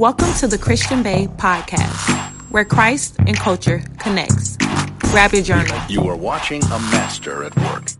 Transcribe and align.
Welcome 0.00 0.32
to 0.38 0.46
the 0.48 0.56
Christian 0.56 1.02
Bae 1.02 1.26
podcast, 1.36 2.50
where 2.50 2.64
Christ 2.64 3.16
and 3.18 3.36
culture 3.36 3.82
connects. 3.98 4.56
Grab 5.10 5.34
your 5.34 5.42
journal. 5.42 5.78
You 5.90 6.08
are 6.08 6.16
watching 6.16 6.64
a 6.64 6.78
master 6.78 7.44
at 7.44 7.54
work. 7.54 7.90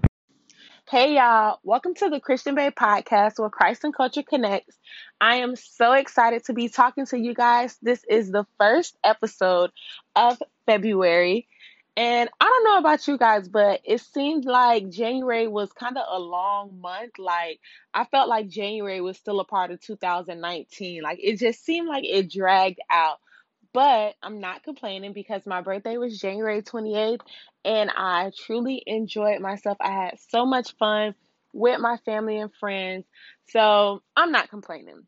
Hey 0.88 1.16
y'all, 1.16 1.60
welcome 1.62 1.92
to 1.96 2.08
the 2.08 2.18
Christian 2.18 2.54
Bae 2.54 2.70
podcast 2.70 3.38
where 3.38 3.50
Christ 3.50 3.84
and 3.84 3.94
culture 3.94 4.22
connects. 4.22 4.78
I 5.20 5.36
am 5.36 5.56
so 5.56 5.92
excited 5.92 6.42
to 6.44 6.54
be 6.54 6.70
talking 6.70 7.04
to 7.04 7.18
you 7.18 7.34
guys. 7.34 7.76
This 7.82 8.02
is 8.08 8.30
the 8.30 8.46
first 8.58 8.96
episode 9.04 9.70
of 10.16 10.42
February. 10.64 11.48
And 11.96 12.30
I 12.40 12.44
don't 12.44 12.64
know 12.64 12.78
about 12.78 13.06
you 13.06 13.18
guys, 13.18 13.48
but 13.48 13.80
it 13.84 14.00
seemed 14.00 14.46
like 14.46 14.88
January 14.90 15.46
was 15.48 15.72
kind 15.72 15.98
of 15.98 16.04
a 16.08 16.18
long 16.18 16.80
month. 16.80 17.18
Like, 17.18 17.60
I 17.92 18.04
felt 18.04 18.28
like 18.28 18.48
January 18.48 19.00
was 19.00 19.18
still 19.18 19.40
a 19.40 19.44
part 19.44 19.70
of 19.70 19.80
2019. 19.80 21.02
Like, 21.02 21.18
it 21.20 21.38
just 21.38 21.64
seemed 21.64 21.88
like 21.88 22.04
it 22.06 22.30
dragged 22.30 22.80
out. 22.90 23.18
But 23.72 24.14
I'm 24.22 24.40
not 24.40 24.64
complaining 24.64 25.12
because 25.12 25.46
my 25.46 25.60
birthday 25.60 25.96
was 25.96 26.18
January 26.18 26.62
28th 26.62 27.20
and 27.64 27.90
I 27.94 28.32
truly 28.46 28.82
enjoyed 28.86 29.40
myself. 29.40 29.78
I 29.80 29.90
had 29.92 30.18
so 30.30 30.44
much 30.46 30.74
fun 30.76 31.14
with 31.52 31.80
my 31.80 31.96
family 31.98 32.38
and 32.38 32.52
friends. 32.58 33.04
So 33.50 34.02
I'm 34.16 34.32
not 34.32 34.50
complaining. 34.50 35.06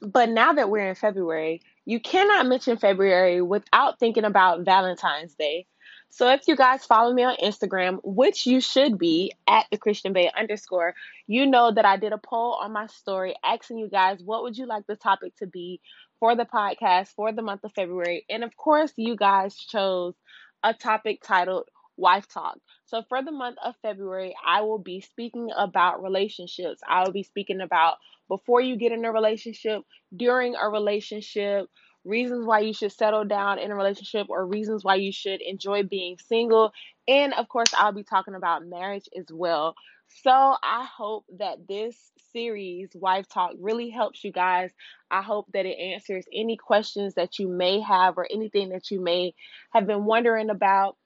But 0.00 0.30
now 0.30 0.52
that 0.54 0.70
we're 0.70 0.88
in 0.88 0.94
February, 0.94 1.62
you 1.84 2.00
cannot 2.00 2.46
mention 2.46 2.76
February 2.78 3.42
without 3.42 3.98
thinking 3.98 4.24
about 4.24 4.64
Valentine's 4.64 5.34
Day. 5.34 5.66
So 6.12 6.28
if 6.28 6.48
you 6.48 6.56
guys 6.56 6.84
follow 6.84 7.12
me 7.12 7.22
on 7.22 7.36
Instagram, 7.36 8.00
which 8.02 8.44
you 8.46 8.60
should 8.60 8.98
be 8.98 9.32
at 9.46 9.66
the 9.70 9.78
Christian 9.78 10.12
Bae 10.12 10.30
underscore, 10.36 10.94
you 11.28 11.46
know 11.46 11.70
that 11.70 11.84
I 11.84 11.96
did 11.98 12.12
a 12.12 12.18
poll 12.18 12.58
on 12.60 12.72
my 12.72 12.86
story 12.86 13.34
asking 13.44 13.78
you 13.78 13.88
guys 13.88 14.20
what 14.22 14.42
would 14.42 14.58
you 14.58 14.66
like 14.66 14.86
the 14.86 14.96
topic 14.96 15.36
to 15.36 15.46
be 15.46 15.80
for 16.18 16.34
the 16.34 16.44
podcast 16.44 17.08
for 17.14 17.32
the 17.32 17.42
month 17.42 17.64
of 17.64 17.72
February. 17.72 18.24
And 18.28 18.44
of 18.44 18.56
course, 18.56 18.92
you 18.96 19.16
guys 19.16 19.56
chose 19.56 20.14
a 20.62 20.74
topic 20.74 21.22
titled 21.22 21.68
Wife 21.96 22.28
Talk. 22.28 22.58
So 22.86 23.02
for 23.08 23.22
the 23.22 23.32
month 23.32 23.56
of 23.64 23.74
February, 23.82 24.34
I 24.44 24.62
will 24.62 24.78
be 24.78 25.00
speaking 25.00 25.50
about 25.56 26.02
relationships. 26.02 26.80
I 26.86 27.04
will 27.04 27.12
be 27.12 27.22
speaking 27.22 27.60
about 27.60 27.96
before 28.30 28.62
you 28.62 28.76
get 28.76 28.92
in 28.92 29.04
a 29.04 29.12
relationship, 29.12 29.82
during 30.16 30.54
a 30.54 30.68
relationship, 30.70 31.68
reasons 32.04 32.46
why 32.46 32.60
you 32.60 32.72
should 32.72 32.92
settle 32.92 33.24
down 33.24 33.58
in 33.58 33.72
a 33.72 33.74
relationship, 33.74 34.28
or 34.30 34.46
reasons 34.46 34.84
why 34.84 34.94
you 34.94 35.12
should 35.12 35.42
enjoy 35.42 35.82
being 35.82 36.16
single. 36.16 36.72
And 37.08 37.34
of 37.34 37.48
course, 37.48 37.74
I'll 37.76 37.92
be 37.92 38.04
talking 38.04 38.36
about 38.36 38.64
marriage 38.64 39.08
as 39.18 39.26
well. 39.30 39.74
So 40.22 40.30
I 40.30 40.86
hope 40.96 41.24
that 41.38 41.66
this 41.68 41.96
series, 42.32 42.90
Wife 42.94 43.28
Talk, 43.28 43.52
really 43.58 43.90
helps 43.90 44.22
you 44.22 44.32
guys. 44.32 44.70
I 45.10 45.22
hope 45.22 45.46
that 45.52 45.66
it 45.66 45.78
answers 45.78 46.24
any 46.32 46.56
questions 46.56 47.14
that 47.14 47.40
you 47.40 47.48
may 47.48 47.80
have 47.80 48.16
or 48.16 48.28
anything 48.30 48.70
that 48.70 48.90
you 48.92 49.00
may 49.00 49.34
have 49.72 49.86
been 49.86 50.04
wondering 50.04 50.50
about. 50.50 50.96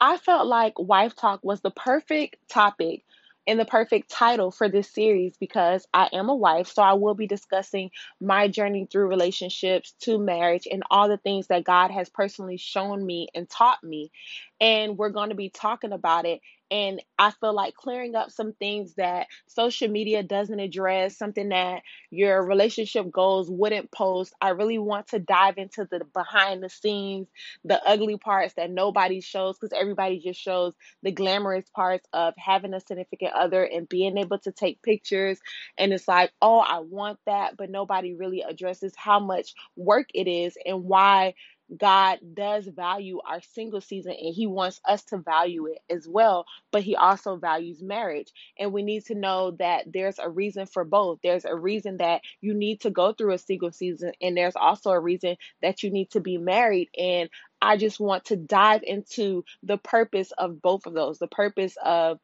I 0.00 0.16
felt 0.16 0.46
like 0.46 0.78
Wife 0.78 1.16
Talk 1.16 1.40
was 1.42 1.60
the 1.60 1.70
perfect 1.70 2.36
topic 2.48 3.04
and 3.48 3.58
the 3.58 3.64
perfect 3.64 4.10
title 4.10 4.50
for 4.50 4.68
this 4.68 4.90
series 4.90 5.36
because 5.38 5.86
I 5.94 6.10
am 6.12 6.28
a 6.28 6.34
wife, 6.34 6.68
so 6.68 6.82
I 6.82 6.92
will 6.92 7.14
be 7.14 7.26
discussing 7.26 7.90
my 8.20 8.46
journey 8.46 8.86
through 8.90 9.08
relationships 9.08 9.94
to 10.02 10.18
marriage 10.18 10.68
and 10.70 10.82
all 10.90 11.08
the 11.08 11.16
things 11.16 11.48
that 11.48 11.64
God 11.64 11.90
has 11.90 12.10
personally 12.10 12.58
shown 12.58 13.04
me 13.04 13.28
and 13.34 13.48
taught 13.48 13.82
me. 13.82 14.12
And 14.60 14.98
we're 14.98 15.08
going 15.08 15.30
to 15.30 15.34
be 15.34 15.48
talking 15.48 15.92
about 15.92 16.26
it 16.26 16.40
and 16.70 17.02
I 17.18 17.30
feel 17.30 17.54
like 17.54 17.74
clearing 17.74 18.14
up 18.14 18.30
some 18.30 18.52
things 18.52 18.94
that 18.94 19.26
social 19.46 19.88
media 19.88 20.22
doesn't 20.22 20.58
address, 20.60 21.16
something 21.16 21.48
that 21.50 21.82
your 22.10 22.44
relationship 22.44 23.10
goals 23.10 23.50
wouldn't 23.50 23.90
post. 23.90 24.34
I 24.40 24.50
really 24.50 24.78
want 24.78 25.08
to 25.08 25.18
dive 25.18 25.58
into 25.58 25.86
the 25.90 26.04
behind 26.04 26.62
the 26.62 26.68
scenes, 26.68 27.28
the 27.64 27.80
ugly 27.86 28.18
parts 28.18 28.54
that 28.54 28.70
nobody 28.70 29.20
shows 29.20 29.58
because 29.58 29.78
everybody 29.78 30.18
just 30.18 30.40
shows 30.40 30.74
the 31.02 31.12
glamorous 31.12 31.68
parts 31.70 32.06
of 32.12 32.34
having 32.36 32.74
a 32.74 32.80
significant 32.80 33.32
other 33.32 33.64
and 33.64 33.88
being 33.88 34.18
able 34.18 34.38
to 34.40 34.52
take 34.52 34.82
pictures. 34.82 35.40
And 35.78 35.92
it's 35.92 36.08
like, 36.08 36.32
oh, 36.42 36.58
I 36.58 36.80
want 36.80 37.18
that, 37.26 37.56
but 37.56 37.70
nobody 37.70 38.14
really 38.14 38.42
addresses 38.42 38.94
how 38.96 39.20
much 39.20 39.54
work 39.76 40.08
it 40.14 40.28
is 40.28 40.56
and 40.66 40.84
why 40.84 41.34
God 41.76 42.18
does 42.34 42.66
value 42.66 43.20
our 43.26 43.40
single 43.40 43.80
season 43.80 44.12
and 44.12 44.34
He 44.34 44.46
wants 44.46 44.80
us 44.84 45.04
to 45.04 45.18
value 45.18 45.66
it 45.66 45.78
as 45.90 46.08
well, 46.08 46.46
but 46.70 46.82
He 46.82 46.96
also 46.96 47.36
values 47.36 47.82
marriage. 47.82 48.32
And 48.58 48.72
we 48.72 48.82
need 48.82 49.04
to 49.06 49.14
know 49.14 49.52
that 49.52 49.84
there's 49.92 50.18
a 50.18 50.28
reason 50.28 50.66
for 50.66 50.84
both. 50.84 51.18
There's 51.22 51.44
a 51.44 51.54
reason 51.54 51.98
that 51.98 52.22
you 52.40 52.54
need 52.54 52.80
to 52.82 52.90
go 52.90 53.12
through 53.12 53.34
a 53.34 53.38
single 53.38 53.72
season, 53.72 54.12
and 54.20 54.36
there's 54.36 54.56
also 54.56 54.90
a 54.90 55.00
reason 55.00 55.36
that 55.62 55.82
you 55.82 55.90
need 55.90 56.10
to 56.12 56.20
be 56.20 56.38
married. 56.38 56.88
And 56.98 57.28
I 57.60 57.76
just 57.76 58.00
want 58.00 58.26
to 58.26 58.36
dive 58.36 58.82
into 58.84 59.44
the 59.62 59.78
purpose 59.78 60.32
of 60.38 60.62
both 60.62 60.86
of 60.86 60.94
those 60.94 61.18
the 61.18 61.26
purpose 61.26 61.76
of 61.84 62.18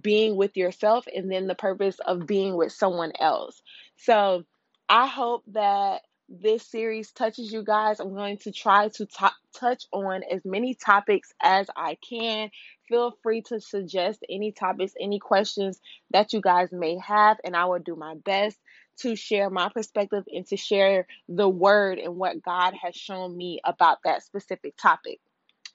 being 0.00 0.36
with 0.36 0.56
yourself, 0.56 1.06
and 1.14 1.30
then 1.30 1.46
the 1.46 1.54
purpose 1.54 1.98
of 2.00 2.26
being 2.26 2.56
with 2.56 2.72
someone 2.72 3.12
else. 3.18 3.62
So 3.96 4.44
I 4.88 5.06
hope 5.06 5.44
that 5.48 6.02
this 6.30 6.64
series 6.64 7.10
touches 7.10 7.52
you 7.52 7.64
guys, 7.64 7.98
I'm 7.98 8.14
going 8.14 8.38
to 8.38 8.52
try 8.52 8.88
to 8.88 9.06
touch 9.52 9.86
on 9.92 10.22
as 10.30 10.44
many 10.44 10.74
topics 10.74 11.32
as 11.42 11.66
I 11.76 11.98
can. 12.08 12.50
Feel 12.88 13.12
free 13.22 13.42
to 13.48 13.60
suggest 13.60 14.20
any 14.30 14.52
topics, 14.52 14.92
any 15.00 15.18
questions 15.18 15.80
that 16.12 16.32
you 16.32 16.40
guys 16.40 16.68
may 16.70 16.98
have, 16.98 17.38
and 17.44 17.56
I 17.56 17.64
will 17.64 17.80
do 17.80 17.96
my 17.96 18.14
best 18.24 18.56
to 18.98 19.16
share 19.16 19.50
my 19.50 19.70
perspective 19.70 20.24
and 20.28 20.46
to 20.46 20.56
share 20.56 21.06
the 21.28 21.48
word 21.48 21.98
and 21.98 22.16
what 22.16 22.42
God 22.42 22.74
has 22.80 22.94
shown 22.94 23.36
me 23.36 23.60
about 23.64 23.98
that 24.04 24.22
specific 24.22 24.76
topic. 24.76 25.18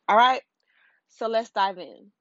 All 0.07 0.15
right, 0.15 0.41
so 1.09 1.27
let's 1.27 1.49
dive 1.49 1.79
in. 1.79 2.11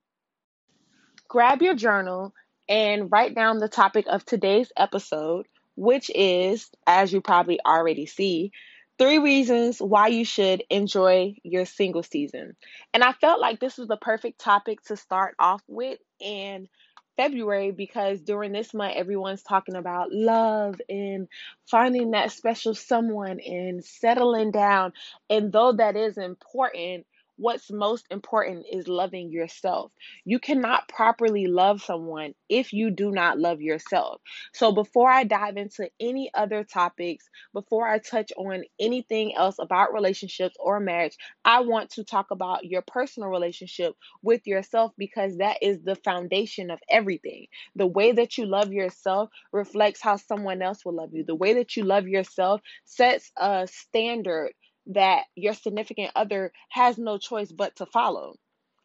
Grab 1.28 1.62
your 1.62 1.75
journal 1.75 2.34
and 2.69 3.12
write 3.12 3.34
down 3.34 3.59
the 3.59 3.69
topic 3.69 4.06
of 4.09 4.25
today's 4.25 4.73
episode 4.77 5.47
which 5.77 6.11
is, 6.15 6.71
as 6.87 7.12
you 7.12 7.21
probably 7.21 7.61
already 7.65 8.07
see, 8.07 8.53
three 8.99 9.19
reasons 9.19 9.81
why 9.81 10.09
you 10.09 10.25
should 10.25 10.62
enjoy 10.71 11.35
your 11.43 11.65
single 11.65 12.03
season. 12.03 12.57
And 12.93 13.03
I 13.03 13.12
felt 13.12 13.41
like 13.41 13.61
this 13.61 13.79
was 13.79 13.89
the 13.89 13.97
perfect 13.97 14.41
topic 14.41 14.83
to 14.85 14.97
start 14.97 15.35
off 15.39 15.62
with 15.67 15.99
in 16.21 16.69
February 17.17 17.71
because 17.71 18.21
during 18.21 18.53
this 18.53 18.75
month, 18.75 18.95
everyone's 18.97 19.43
talking 19.43 19.77
about 19.77 20.12
love 20.12 20.81
and 20.89 21.29
finding 21.71 22.12
that 22.12 22.33
special 22.33 22.75
someone 22.75 23.41
and 23.41 23.85
settling 23.85 24.51
down. 24.51 24.93
And 25.31 25.53
though 25.53 25.73
that 25.73 25.97
is 25.97 26.19
important, 26.19 27.06
what's 27.37 27.71
most 27.71 28.06
important 28.11 28.67
is 28.71 28.89
loving 28.89 29.31
yourself. 29.31 29.93
You 30.25 30.39
cannot 30.39 30.89
properly 30.89 31.47
love 31.47 31.83
someone 31.83 32.34
if 32.49 32.72
you 32.72 32.91
do 32.91 33.11
not 33.11 33.39
love 33.39 33.61
yourself. 33.61 34.21
So, 34.53 34.72
before 34.72 35.11
I 35.11 35.25
dive 35.25 35.56
into 35.56 35.89
any 36.00 36.31
other 36.34 36.65
topics, 36.65 37.28
before 37.53 37.89
I 37.89 37.99
touch 37.99 38.33
on 38.37 38.65
anything 38.78 39.34
else 39.34 39.56
about 39.59 39.93
relationships 39.93 40.56
or 40.59 40.81
marriage, 40.81 41.17
I 41.44 41.61
want 41.61 41.91
to 41.93 42.05
talk 42.05 42.31
about 42.31 42.65
your 42.65 42.83
personal 42.83 43.28
relationship 43.28 43.94
with 44.23 44.47
yourself 44.47 44.93
because 44.99 45.39
that 45.39 45.59
is 45.62 45.83
the 45.83 45.97
foundation 45.97 46.71
of 46.71 46.81
everything. 46.89 47.47
The 47.77 47.87
way 47.87 48.12
that 48.12 48.39
you 48.39 48.47
love 48.47 48.73
yourself 48.73 49.31
reflects 49.53 50.00
how 50.00 50.17
someone 50.17 50.62
else 50.62 50.84
will 50.84 50.94
love 50.94 51.11
you. 51.12 51.25
The 51.25 51.34
way 51.34 51.55
that 51.55 51.77
you 51.77 51.84
love 51.84 52.06
yourself 52.06 52.61
sets 52.84 53.31
a 53.37 53.67
standard 53.71 54.53
that 54.87 55.25
your 55.34 55.55
significant 55.55 56.11
other 56.15 56.53
has 56.69 56.99
no 56.99 57.19
choice 57.19 57.50
but 57.50 57.77
to 57.77 57.87
follow. 57.87 58.34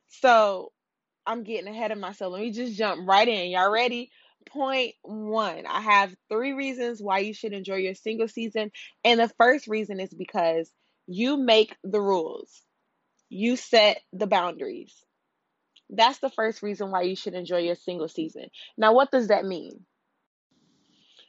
So 0.07 0.71
I'm 1.25 1.43
getting 1.43 1.67
ahead 1.67 1.91
of 1.91 1.97
myself. 1.97 2.33
Let 2.33 2.41
me 2.41 2.51
just 2.51 2.77
jump 2.77 3.07
right 3.07 3.27
in. 3.27 3.51
Y'all 3.51 3.71
ready? 3.71 4.11
Point 4.47 4.95
one 5.01 5.65
I 5.67 5.81
have 5.81 6.15
three 6.29 6.53
reasons 6.53 7.01
why 7.01 7.19
you 7.19 7.33
should 7.33 7.53
enjoy 7.53 7.75
your 7.75 7.93
single 7.93 8.27
season. 8.27 8.71
And 9.03 9.19
the 9.19 9.31
first 9.37 9.67
reason 9.67 9.99
is 9.99 10.13
because 10.13 10.71
you 11.07 11.37
make 11.37 11.75
the 11.83 12.01
rules, 12.01 12.49
you 13.29 13.57
set 13.57 14.01
the 14.13 14.27
boundaries. 14.27 14.93
That's 15.89 16.19
the 16.19 16.29
first 16.29 16.61
reason 16.63 16.91
why 16.91 17.01
you 17.01 17.15
should 17.15 17.33
enjoy 17.33 17.59
your 17.59 17.75
single 17.75 18.07
season. 18.07 18.45
Now, 18.77 18.93
what 18.93 19.11
does 19.11 19.27
that 19.27 19.45
mean? 19.45 19.85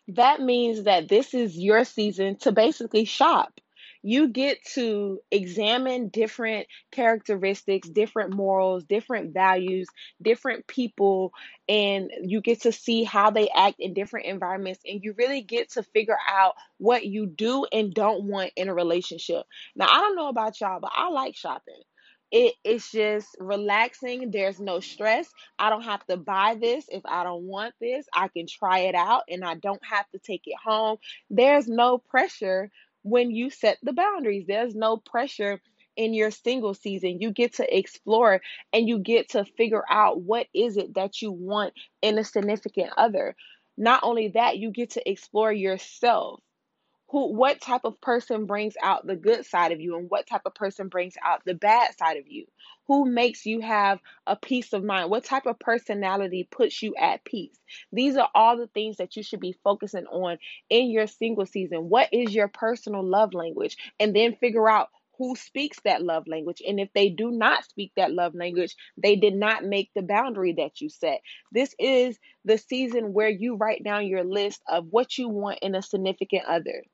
That 0.09 0.41
means 0.41 0.85
that 0.85 1.09
this 1.09 1.35
is 1.35 1.56
your 1.56 1.85
season 1.85 2.37
to 2.41 2.53
basically 2.53 3.05
shop 3.05 3.61
you 4.02 4.29
get 4.29 4.64
to 4.75 5.20
examine 5.31 6.08
different 6.08 6.67
characteristics, 6.91 7.88
different 7.88 8.32
morals, 8.35 8.85
different 8.85 9.35
values, 9.35 9.88
different 10.23 10.67
people, 10.67 11.32
and 11.69 12.11
you 12.23 12.41
get 12.41 12.62
to 12.62 12.73
see 12.73 13.05
how 13.05 13.31
they 13.31 13.49
act 13.55 13.76
in 13.79 13.94
different 13.94 14.26
environments. 14.26 14.81
And 14.87 15.02
you 15.02 15.14
really 15.19 15.43
get 15.43 15.73
to 15.73 15.82
figure 15.82 16.19
out 16.29 16.55
what 16.79 17.05
you 17.06 17.26
do 17.26 17.67
and 17.73 17.93
don't 17.93 18.25
want 18.25 18.52
in 18.56 18.69
a 18.69 18.75
relationship. 18.75 19.44
Now, 19.76 19.87
I 19.88 19.99
don't 20.00 20.17
know 20.17 20.29
about 20.29 20.61
y'all, 20.61 20.81
but 20.81 20.93
I 20.94 21.11
like 21.11 21.37
shopping. 21.37 21.82
it, 22.31 22.55
it's 22.64 22.91
just 22.93 23.29
relaxing. 23.41 24.31
There's 24.31 24.61
no 24.61 24.81
stress. 24.81 25.29
I 25.58 25.69
don't 25.70 25.82
have 25.82 26.05
to 26.06 26.17
buy 26.17 26.56
this 26.61 26.85
if 26.88 27.02
I 27.05 27.25
don't 27.25 27.44
want 27.44 27.75
this. 27.81 28.06
I 28.14 28.29
can 28.29 28.47
try 28.47 28.81
it 28.81 28.94
out 28.94 29.25
and 29.29 29.44
I 29.44 29.55
don't 29.55 29.85
have 29.85 30.08
to 30.11 30.19
take 30.20 30.43
it 30.47 30.56
home. 30.64 30.99
There's 31.29 31.67
no 31.69 31.99
pressure 31.99 32.70
when 33.02 33.31
you 33.31 33.50
set 33.50 33.79
the 33.82 33.93
boundaries. 33.93 34.47
There's 34.47 34.75
no 34.75 34.97
pressure 34.97 35.61
in 35.97 36.14
your 36.14 36.31
single 36.31 36.75
season. 36.75 37.20
You 37.20 37.32
get 37.32 37.55
to 37.56 37.76
explore 37.79 38.41
and 38.73 38.88
you 38.88 38.99
get 38.99 39.31
to 39.31 39.44
figure 39.44 39.85
out 39.91 40.20
what 40.20 40.47
is 40.55 40.76
it 40.76 40.94
that 40.94 41.20
you 41.20 41.32
want 41.32 41.75
in 42.02 42.19
a 42.19 42.25
significant 42.25 42.91
other. 42.97 43.35
Not 43.76 44.02
only 44.02 44.29
that, 44.35 44.58
you 44.58 44.70
get 44.70 44.91
to 44.91 45.11
explore 45.11 45.52
yourself 45.52 46.41
who 47.11 47.35
what 47.35 47.61
type 47.61 47.83
of 47.85 48.01
person 48.01 48.47
brings 48.47 48.75
out 48.81 49.07
the 49.07 49.17
good 49.17 49.45
side 49.45 49.73
of 49.73 49.81
you 49.81 49.97
and 49.97 50.09
what 50.09 50.27
type 50.27 50.43
of 50.47 50.55
person 50.55 50.89
brings 50.89 51.15
out 51.25 51.45
the 51.45 51.55
bad 51.55 51.97
side 51.99 52.17
of 52.19 52.29
you? 52.29 52.47
Who 52.87 53.05
makes 53.05 53.47
you 53.47 53.61
have 53.61 53.99
a 54.27 54.37
peace 54.37 54.73
of 54.73 54.85
mind? 54.85 55.11
What 55.11 55.25
type 55.25 55.47
of 55.47 55.59
personality 55.59 56.49
puts 56.51 56.83
you 56.83 56.95
at 56.97 57.25
peace? 57.25 57.59
These 57.93 58.17
are 58.17 58.29
all 58.35 58.57
the 58.57 58.69
things 58.69 58.99
that 58.99 59.17
you 59.17 59.23
should 59.25 59.41
be 59.41 59.59
focusing 59.65 60.07
on 60.07 60.39
in 60.69 60.91
your 60.91 61.07
single 61.09 61.47
season. 61.47 61.89
What 61.89 62.09
is 62.12 62.35
your 62.35 62.49
personal 62.49 63.05
love 63.05 63.35
language? 63.35 63.77
And 63.99 64.15
then 64.15 64.37
figure 64.37 64.69
out 64.69 64.89
who 65.19 65.37
speaks 65.37 65.79
that 65.85 66.03
love 66.03 66.27
language. 66.29 66.62
And 66.67 66.81
if 66.81 66.89
they 66.95 67.11
do 67.11 67.31
not 67.31 67.65
speak 67.65 67.93
that 67.97 68.12
love 68.12 68.35
language 68.35 68.75
they 68.97 69.17
did 69.17 69.35
not 69.35 69.65
make 69.65 69.91
the 69.95 70.03
boundary 70.03 70.55
that 70.55 70.81
you 70.81 70.89
set. 70.89 71.21
This 71.53 71.75
is 71.79 72.19
the 72.45 72.57
season 72.57 73.12
where 73.12 73.29
you 73.29 73.57
write 73.57 73.85
down 73.85 74.07
your 74.07 74.25
list 74.25 74.62
of 74.69 74.87
what 74.91 75.19
you 75.19 75.29
want 75.29 75.59
in 75.61 75.75
a 75.75 75.83
significant 75.83 76.45
other 76.47 76.85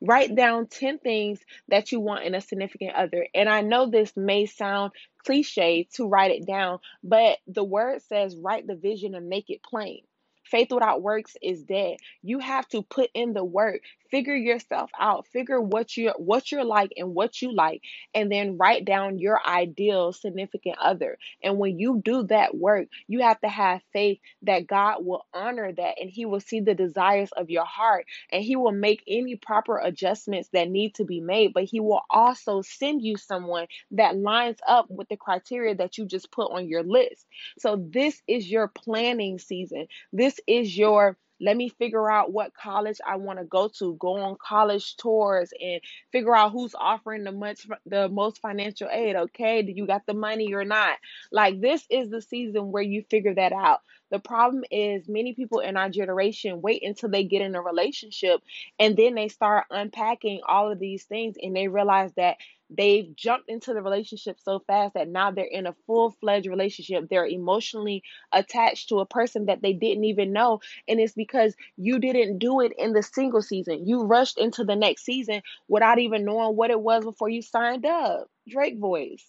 Write 0.00 0.34
down 0.34 0.66
10 0.68 0.98
things 0.98 1.40
that 1.68 1.92
you 1.92 2.00
want 2.00 2.24
in 2.24 2.34
a 2.34 2.40
significant 2.40 2.94
other. 2.94 3.26
And 3.34 3.48
I 3.48 3.62
know 3.62 3.86
this 3.90 4.16
may 4.16 4.46
sound 4.46 4.92
cliche 5.24 5.88
to 5.94 6.06
write 6.08 6.30
it 6.30 6.46
down, 6.46 6.78
but 7.02 7.38
the 7.46 7.64
word 7.64 8.02
says 8.02 8.36
write 8.36 8.66
the 8.66 8.76
vision 8.76 9.14
and 9.14 9.28
make 9.28 9.50
it 9.50 9.62
plain. 9.62 10.02
Faith 10.44 10.72
without 10.72 11.02
works 11.02 11.36
is 11.42 11.62
dead. 11.64 11.96
You 12.22 12.38
have 12.38 12.68
to 12.68 12.82
put 12.82 13.10
in 13.14 13.34
the 13.34 13.44
work. 13.44 13.82
Figure 14.10 14.36
yourself 14.36 14.90
out. 14.98 15.26
Figure 15.28 15.60
what 15.60 15.96
you 15.96 16.12
what 16.16 16.50
you're 16.50 16.64
like 16.64 16.92
and 16.96 17.14
what 17.14 17.42
you 17.42 17.52
like 17.54 17.82
and 18.14 18.30
then 18.30 18.56
write 18.56 18.84
down 18.84 19.18
your 19.18 19.40
ideal 19.46 20.12
significant 20.12 20.76
other. 20.78 21.18
And 21.42 21.58
when 21.58 21.78
you 21.78 22.00
do 22.04 22.24
that 22.24 22.56
work, 22.56 22.88
you 23.06 23.22
have 23.22 23.40
to 23.40 23.48
have 23.48 23.82
faith 23.92 24.18
that 24.42 24.66
God 24.66 25.04
will 25.04 25.26
honor 25.34 25.72
that 25.72 26.00
and 26.00 26.10
he 26.10 26.26
will 26.26 26.40
see 26.40 26.60
the 26.60 26.74
desires 26.74 27.30
of 27.36 27.50
your 27.50 27.64
heart 27.64 28.06
and 28.32 28.42
he 28.42 28.56
will 28.56 28.72
make 28.72 29.02
any 29.06 29.36
proper 29.36 29.78
adjustments 29.78 30.48
that 30.52 30.70
need 30.70 30.94
to 30.96 31.04
be 31.04 31.20
made, 31.20 31.52
but 31.52 31.64
he 31.64 31.80
will 31.80 32.02
also 32.10 32.62
send 32.62 33.02
you 33.02 33.16
someone 33.16 33.66
that 33.92 34.16
lines 34.16 34.58
up 34.66 34.86
with 34.90 35.08
the 35.08 35.16
criteria 35.16 35.74
that 35.74 35.98
you 35.98 36.06
just 36.06 36.30
put 36.32 36.50
on 36.52 36.68
your 36.68 36.82
list. 36.82 37.26
So 37.58 37.76
this 37.90 38.20
is 38.26 38.50
your 38.50 38.68
planning 38.68 39.38
season. 39.38 39.86
This 40.12 40.40
is 40.46 40.76
your 40.76 41.16
let 41.40 41.56
me 41.56 41.68
figure 41.68 42.10
out 42.10 42.32
what 42.32 42.54
college 42.54 42.98
I 43.06 43.16
want 43.16 43.38
to 43.38 43.44
go 43.44 43.68
to, 43.78 43.96
go 43.98 44.16
on 44.18 44.36
college 44.40 44.96
tours 44.96 45.52
and 45.60 45.80
figure 46.12 46.34
out 46.34 46.52
who's 46.52 46.74
offering 46.74 47.24
the 47.24 47.32
much 47.32 47.66
the 47.86 48.08
most 48.08 48.40
financial 48.40 48.88
aid, 48.90 49.16
okay? 49.16 49.62
Do 49.62 49.72
you 49.72 49.86
got 49.86 50.06
the 50.06 50.14
money 50.14 50.52
or 50.54 50.64
not? 50.64 50.98
Like 51.30 51.60
this 51.60 51.84
is 51.90 52.10
the 52.10 52.22
season 52.22 52.72
where 52.72 52.82
you 52.82 53.04
figure 53.10 53.34
that 53.34 53.52
out. 53.52 53.80
The 54.10 54.18
problem 54.18 54.64
is 54.70 55.08
many 55.08 55.34
people 55.34 55.60
in 55.60 55.76
our 55.76 55.90
generation 55.90 56.62
wait 56.62 56.82
until 56.82 57.10
they 57.10 57.24
get 57.24 57.42
in 57.42 57.54
a 57.54 57.60
relationship 57.60 58.40
and 58.78 58.96
then 58.96 59.14
they 59.14 59.28
start 59.28 59.66
unpacking 59.70 60.40
all 60.48 60.72
of 60.72 60.78
these 60.78 61.04
things 61.04 61.36
and 61.40 61.54
they 61.54 61.68
realize 61.68 62.12
that 62.16 62.38
they've 62.70 63.14
jumped 63.16 63.48
into 63.48 63.74
the 63.74 63.82
relationship 63.82 64.38
so 64.40 64.60
fast 64.66 64.94
that 64.94 65.08
now 65.08 65.30
they're 65.30 65.44
in 65.44 65.66
a 65.66 65.74
full-fledged 65.86 66.46
relationship. 66.48 67.08
They're 67.08 67.26
emotionally 67.26 68.02
attached 68.32 68.90
to 68.90 69.00
a 69.00 69.06
person 69.06 69.46
that 69.46 69.62
they 69.62 69.72
didn't 69.72 70.04
even 70.04 70.32
know 70.32 70.60
and 70.88 71.00
it's 71.00 71.14
because 71.14 71.54
you 71.76 71.98
didn't 71.98 72.38
do 72.38 72.60
it 72.60 72.72
in 72.76 72.92
the 72.92 73.02
single 73.02 73.42
season. 73.42 73.86
You 73.86 74.04
rushed 74.04 74.38
into 74.38 74.64
the 74.64 74.76
next 74.76 75.04
season 75.04 75.42
without 75.68 75.98
even 75.98 76.24
knowing 76.24 76.56
what 76.56 76.70
it 76.70 76.80
was 76.80 77.04
before 77.04 77.28
you 77.28 77.42
signed 77.42 77.86
up. 77.86 78.28
Drake 78.48 78.78
voice. 78.78 79.24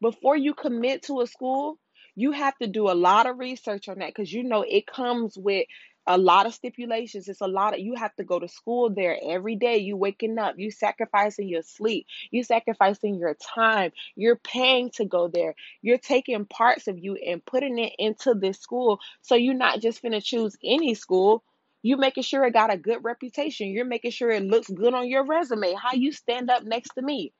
Before 0.00 0.36
you 0.36 0.54
commit 0.54 1.04
to 1.04 1.20
a 1.20 1.26
school, 1.26 1.78
you 2.14 2.32
have 2.32 2.56
to 2.58 2.66
do 2.66 2.90
a 2.90 2.92
lot 2.94 3.26
of 3.26 3.38
research 3.38 3.88
on 3.88 3.98
that 3.98 4.08
because 4.08 4.32
you 4.32 4.42
know 4.44 4.64
it 4.66 4.86
comes 4.86 5.36
with 5.36 5.66
a 6.06 6.18
lot 6.18 6.46
of 6.46 6.54
stipulations. 6.54 7.28
It's 7.28 7.40
a 7.40 7.46
lot 7.46 7.74
of 7.74 7.80
you 7.80 7.94
have 7.94 8.14
to 8.16 8.24
go 8.24 8.38
to 8.38 8.48
school 8.48 8.90
there 8.90 9.18
every 9.22 9.56
day. 9.56 9.78
You 9.78 9.96
waking 9.96 10.38
up, 10.38 10.54
you 10.58 10.70
sacrificing 10.70 11.48
your 11.48 11.62
sleep, 11.62 12.06
you 12.30 12.44
sacrificing 12.44 13.16
your 13.16 13.34
time, 13.34 13.92
you're 14.14 14.36
paying 14.36 14.90
to 14.92 15.04
go 15.04 15.28
there. 15.28 15.54
You're 15.82 15.98
taking 15.98 16.44
parts 16.46 16.88
of 16.88 16.98
you 16.98 17.16
and 17.16 17.44
putting 17.44 17.78
it 17.78 17.94
into 17.98 18.34
this 18.34 18.58
school. 18.58 19.00
So 19.22 19.34
you're 19.34 19.54
not 19.54 19.80
just 19.80 20.02
gonna 20.02 20.20
choose 20.20 20.56
any 20.64 20.94
school. 20.94 21.42
You're 21.82 21.98
making 21.98 22.24
sure 22.24 22.44
it 22.44 22.52
got 22.52 22.72
a 22.72 22.76
good 22.76 23.04
reputation. 23.04 23.68
You're 23.68 23.84
making 23.84 24.10
sure 24.10 24.30
it 24.30 24.42
looks 24.42 24.68
good 24.68 24.94
on 24.94 25.08
your 25.08 25.24
resume. 25.24 25.74
How 25.74 25.92
you 25.92 26.12
stand 26.12 26.50
up 26.50 26.64
next 26.64 26.90
to 26.94 27.02
me 27.02 27.32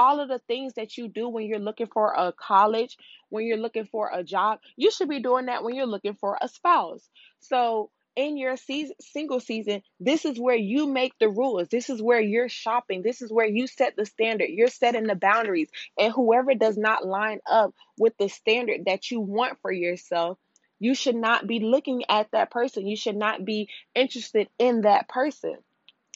all 0.00 0.18
of 0.18 0.30
the 0.30 0.38
things 0.38 0.72
that 0.74 0.96
you 0.96 1.08
do 1.08 1.28
when 1.28 1.44
you're 1.44 1.58
looking 1.58 1.86
for 1.86 2.14
a 2.14 2.32
college, 2.32 2.96
when 3.28 3.44
you're 3.44 3.58
looking 3.58 3.84
for 3.84 4.10
a 4.10 4.24
job, 4.24 4.58
you 4.74 4.90
should 4.90 5.10
be 5.10 5.20
doing 5.20 5.46
that 5.46 5.62
when 5.62 5.74
you're 5.74 5.84
looking 5.84 6.14
for 6.14 6.38
a 6.40 6.48
spouse. 6.48 7.06
So, 7.40 7.90
in 8.16 8.38
your 8.38 8.56
season, 8.56 8.96
single 9.00 9.40
season, 9.40 9.82
this 10.00 10.24
is 10.24 10.40
where 10.40 10.56
you 10.56 10.86
make 10.86 11.12
the 11.18 11.28
rules. 11.28 11.68
This 11.68 11.90
is 11.90 12.00
where 12.00 12.20
you're 12.20 12.48
shopping. 12.48 13.02
This 13.02 13.20
is 13.20 13.30
where 13.30 13.46
you 13.46 13.66
set 13.66 13.94
the 13.94 14.06
standard. 14.06 14.48
You're 14.48 14.68
setting 14.68 15.04
the 15.04 15.14
boundaries. 15.14 15.68
And 15.98 16.12
whoever 16.12 16.54
does 16.54 16.78
not 16.78 17.06
line 17.06 17.40
up 17.48 17.74
with 17.98 18.16
the 18.18 18.28
standard 18.28 18.86
that 18.86 19.10
you 19.10 19.20
want 19.20 19.58
for 19.60 19.70
yourself, 19.70 20.38
you 20.80 20.94
should 20.94 21.14
not 21.14 21.46
be 21.46 21.60
looking 21.60 22.04
at 22.08 22.30
that 22.32 22.50
person. 22.50 22.86
You 22.86 22.96
should 22.96 23.16
not 23.16 23.44
be 23.44 23.68
interested 23.94 24.48
in 24.58 24.82
that 24.82 25.08
person. 25.08 25.56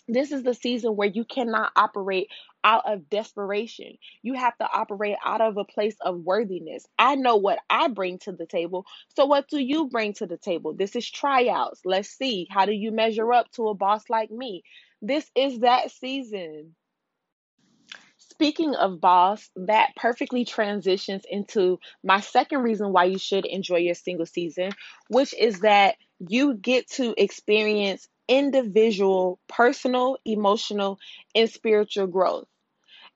This 0.09 0.33
is 0.33 0.43
the 0.43 0.55
season 0.55 0.97
where 0.97 1.09
you 1.09 1.25
cannot 1.25 1.73
operate 1.77 2.29
out 2.65 2.91
of 2.91 3.11
desperation. 3.11 3.99
You 4.23 4.35
have 4.35 4.57
to 4.59 4.69
operate 4.73 5.17
out 5.25 5.41
of 5.41 5.57
a 5.59 5.65
place 5.65 5.97
of 6.01 6.21
worthiness. 6.21 6.87
I 6.99 7.15
know 7.15 7.37
what 7.37 7.59
I 7.71 7.89
bring 7.89 8.19
to 8.21 8.33
the 8.33 8.47
table. 8.47 8.87
So, 9.15 9.27
what 9.27 9.49
do 9.49 9.59
you 9.59 9.89
bring 9.89 10.15
to 10.15 10.27
the 10.27 10.39
table? 10.39 10.73
This 10.73 10.97
is 10.97 11.09
tryouts. 11.09 11.83
Let's 11.85 12.09
see. 12.09 12.49
How 12.51 12.67
do 12.67 12.73
you 12.73 12.91
measure 12.91 13.33
up 13.33 13.51
to 13.53 13.69
a 13.69 13.75
boss 13.75 14.09
like 14.09 14.31
me? 14.31 14.65
This 15.03 15.31
is 15.37 15.61
that 15.61 15.91
season. 15.91 16.75
Speaking 18.31 18.75
of 18.75 19.01
boss, 19.01 19.51
that 19.55 19.95
perfectly 19.97 20.45
transitions 20.45 21.25
into 21.31 21.79
my 22.03 22.21
second 22.21 22.63
reason 22.63 22.93
why 22.93 23.05
you 23.05 23.19
should 23.19 23.45
enjoy 23.45 23.77
your 23.77 23.95
single 23.95 24.27
season, 24.27 24.73
which 25.09 25.35
is 25.35 25.61
that 25.61 25.97
you 26.19 26.55
get 26.55 26.89
to 26.93 27.15
experience 27.19 28.09
individual, 28.29 29.39
personal, 29.49 30.17
emotional, 30.25 30.99
and 31.35 31.51
spiritual 31.51 32.07
growth. 32.07 32.49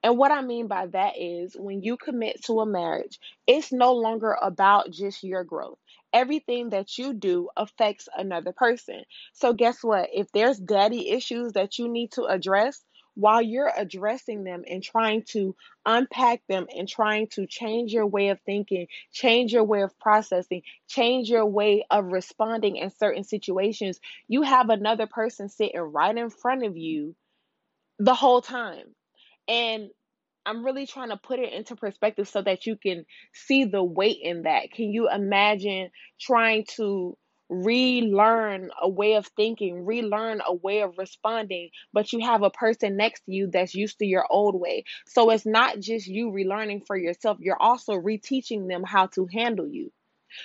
And 0.03 0.17
what 0.19 0.31
I 0.33 0.43
mean 0.43 0.69
by 0.69 0.87
that 0.87 1.15
is 1.19 1.57
when 1.57 1.83
you 1.83 1.97
commit 1.97 2.45
to 2.45 2.61
a 2.61 2.67
marriage, 2.67 3.19
it's 3.47 3.73
no 3.73 3.95
longer 3.95 4.37
about 4.41 4.91
just 4.91 5.23
your 5.25 5.45
growth. 5.45 5.79
Everything 6.13 6.71
that 6.71 6.97
you 6.99 7.13
do 7.13 7.51
affects 7.57 8.09
another 8.17 8.53
person. 8.53 9.05
So, 9.33 9.53
guess 9.53 9.83
what? 9.85 10.09
If 10.13 10.31
there's 10.33 10.59
daddy 10.59 11.11
issues 11.11 11.53
that 11.53 11.79
you 11.79 11.89
need 11.89 12.13
to 12.13 12.25
address, 12.25 12.83
while 13.15 13.43
you're 13.43 13.73
addressing 13.77 14.45
them 14.45 14.63
and 14.69 14.81
trying 14.83 15.25
to 15.25 15.57
unpack 15.85 16.41
them 16.47 16.69
and 16.75 16.89
trying 16.89 17.27
to 17.27 17.47
change 17.47 17.93
your 17.93 18.07
way 18.07 18.29
of 18.29 18.41
thinking, 18.43 18.87
change 19.13 19.53
your 19.53 19.65
way 19.65 19.83
of 19.83 19.99
processing, 19.99 20.63
change 20.87 21.29
your 21.29 21.45
way 21.45 21.85
of 21.91 22.07
responding 22.07 22.77
in 22.77 22.91
certain 22.91 23.25
situations, 23.25 24.01
you 24.29 24.43
have 24.43 24.71
another 24.71 25.09
person 25.09 25.49
sitting 25.49 25.81
right 25.81 26.17
in 26.17 26.31
front 26.31 26.65
of 26.65 26.77
you 26.77 27.17
the 27.99 28.15
whole 28.15 28.41
time. 28.41 28.95
And 29.49 29.89
I'm 30.47 30.65
really 30.65 30.87
trying 30.87 31.11
to 31.11 31.17
put 31.17 31.41
it 31.41 31.53
into 31.53 31.77
perspective 31.77 32.29
so 32.29 32.43
that 32.43 32.67
you 32.67 32.77
can 32.77 33.05
see 33.35 33.65
the 33.65 33.83
weight 33.83 34.19
in 34.23 34.43
that. 34.43 34.71
Can 34.73 34.93
you 34.93 35.11
imagine 35.11 35.91
trying 36.21 36.65
to 36.77 37.17
relearn 37.51 38.71
a 38.81 38.89
way 38.89 39.15
of 39.15 39.27
thinking, 39.37 39.85
relearn 39.85 40.41
a 40.47 40.55
way 40.55 40.83
of 40.83 40.97
responding, 40.99 41.71
but 41.93 42.13
you 42.13 42.21
have 42.21 42.43
a 42.43 42.51
person 42.51 42.97
next 42.97 43.25
to 43.25 43.33
you 43.33 43.51
that's 43.51 43.75
used 43.75 43.99
to 43.99 44.07
your 44.07 44.27
old 44.31 44.59
way? 44.59 44.85
So 45.07 45.31
it's 45.31 45.47
not 45.47 45.81
just 45.81 46.07
you 46.07 46.31
relearning 46.31 46.87
for 46.87 46.97
yourself, 46.97 47.39
you're 47.41 47.61
also 47.61 47.95
reteaching 47.95 48.69
them 48.69 48.85
how 48.85 49.07
to 49.09 49.27
handle 49.33 49.69
you. 49.69 49.91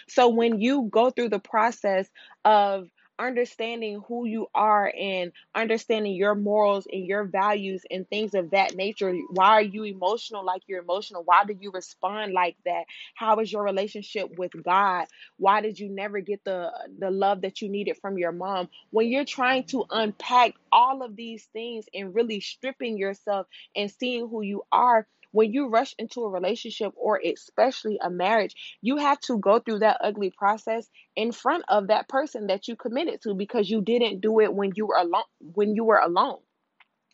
So 0.09 0.29
when 0.29 0.59
you 0.59 0.89
go 0.91 1.09
through 1.09 1.29
the 1.29 1.39
process 1.39 2.09
of 2.45 2.87
understanding 3.19 4.01
who 4.07 4.25
you 4.25 4.47
are 4.53 4.91
and 4.97 5.31
understanding 5.55 6.13
your 6.15 6.35
morals 6.35 6.87
and 6.91 7.05
your 7.05 7.23
values 7.25 7.83
and 7.89 8.09
things 8.09 8.33
of 8.33 8.51
that 8.51 8.75
nature, 8.75 9.13
why 9.31 9.49
are 9.49 9.61
you 9.61 9.83
emotional 9.83 10.45
like 10.45 10.63
you're 10.67 10.81
emotional? 10.81 11.23
Why 11.23 11.43
do 11.45 11.55
you 11.59 11.71
respond 11.71 12.33
like 12.33 12.57
that? 12.65 12.85
How 13.15 13.39
is 13.39 13.51
your 13.51 13.63
relationship 13.63 14.37
with 14.37 14.51
God? 14.63 15.07
Why 15.37 15.61
did 15.61 15.79
you 15.79 15.89
never 15.89 16.19
get 16.21 16.43
the 16.43 16.71
the 16.99 17.11
love 17.11 17.41
that 17.41 17.61
you 17.61 17.69
needed 17.69 17.97
from 17.97 18.17
your 18.17 18.31
mom? 18.31 18.69
When 18.91 19.07
you're 19.07 19.25
trying 19.25 19.65
to 19.65 19.85
unpack 19.89 20.53
all 20.71 21.03
of 21.03 21.15
these 21.15 21.45
things 21.53 21.85
and 21.93 22.15
really 22.15 22.39
stripping 22.39 22.97
yourself 22.97 23.47
and 23.75 23.91
seeing 23.91 24.27
who 24.27 24.41
you 24.41 24.63
are, 24.71 25.07
when 25.33 25.53
you 25.53 25.67
rush 25.69 25.95
into 25.99 26.21
a 26.21 26.29
relationship 26.31 26.93
or 26.97 27.19
especially 27.25 27.99
a 28.01 28.09
marriage, 28.09 28.55
you 28.81 28.97
have 28.97 29.19
to 29.21 29.37
go 29.39 29.59
through 29.59 29.79
that 29.79 29.97
ugly 30.01 30.31
process 30.31 30.89
in 31.17 31.33
front 31.33 31.65
of 31.69 31.87
that 31.89 32.09
person 32.09 32.47
that 32.47 32.67
you 32.69 32.77
committed 32.77 33.21
to 33.23 33.35
because 33.35 33.69
you 33.69 33.81
didn't 33.81 34.21
do 34.21 34.39
it 34.41 34.53
when 34.55 34.71
you 34.75 34.87
were 34.87 34.97
alone 34.97 35.23
when 35.39 35.75
you 35.75 35.83
were 35.85 35.99
alone. 35.99 36.39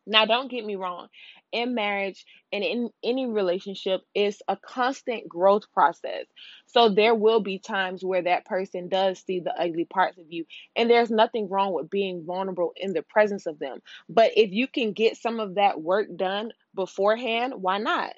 Now, 0.09 0.25
don't 0.25 0.49
get 0.49 0.65
me 0.65 0.75
wrong. 0.75 1.07
In 1.51 1.75
marriage 1.75 2.25
and 2.51 2.63
in 2.63 2.89
any 3.03 3.27
relationship, 3.27 4.01
it's 4.15 4.41
a 4.47 4.57
constant 4.57 5.29
growth 5.29 5.71
process. 5.71 6.25
So 6.65 6.89
there 6.89 7.15
will 7.15 7.41
be 7.41 7.59
times 7.59 8.03
where 8.03 8.23
that 8.23 8.45
person 8.45 8.89
does 8.89 9.19
see 9.19 9.39
the 9.39 9.53
ugly 9.53 9.85
parts 9.85 10.17
of 10.17 10.25
you, 10.29 10.45
and 10.75 10.89
there's 10.89 11.11
nothing 11.11 11.47
wrong 11.47 11.73
with 11.73 11.89
being 11.89 12.25
vulnerable 12.25 12.73
in 12.75 12.93
the 12.93 13.03
presence 13.03 13.45
of 13.45 13.59
them. 13.59 13.79
But 14.09 14.31
if 14.35 14.51
you 14.51 14.67
can 14.67 14.93
get 14.93 15.17
some 15.17 15.39
of 15.39 15.55
that 15.55 15.81
work 15.81 16.07
done 16.15 16.51
beforehand, 16.75 17.53
why 17.57 17.77
not? 17.77 18.13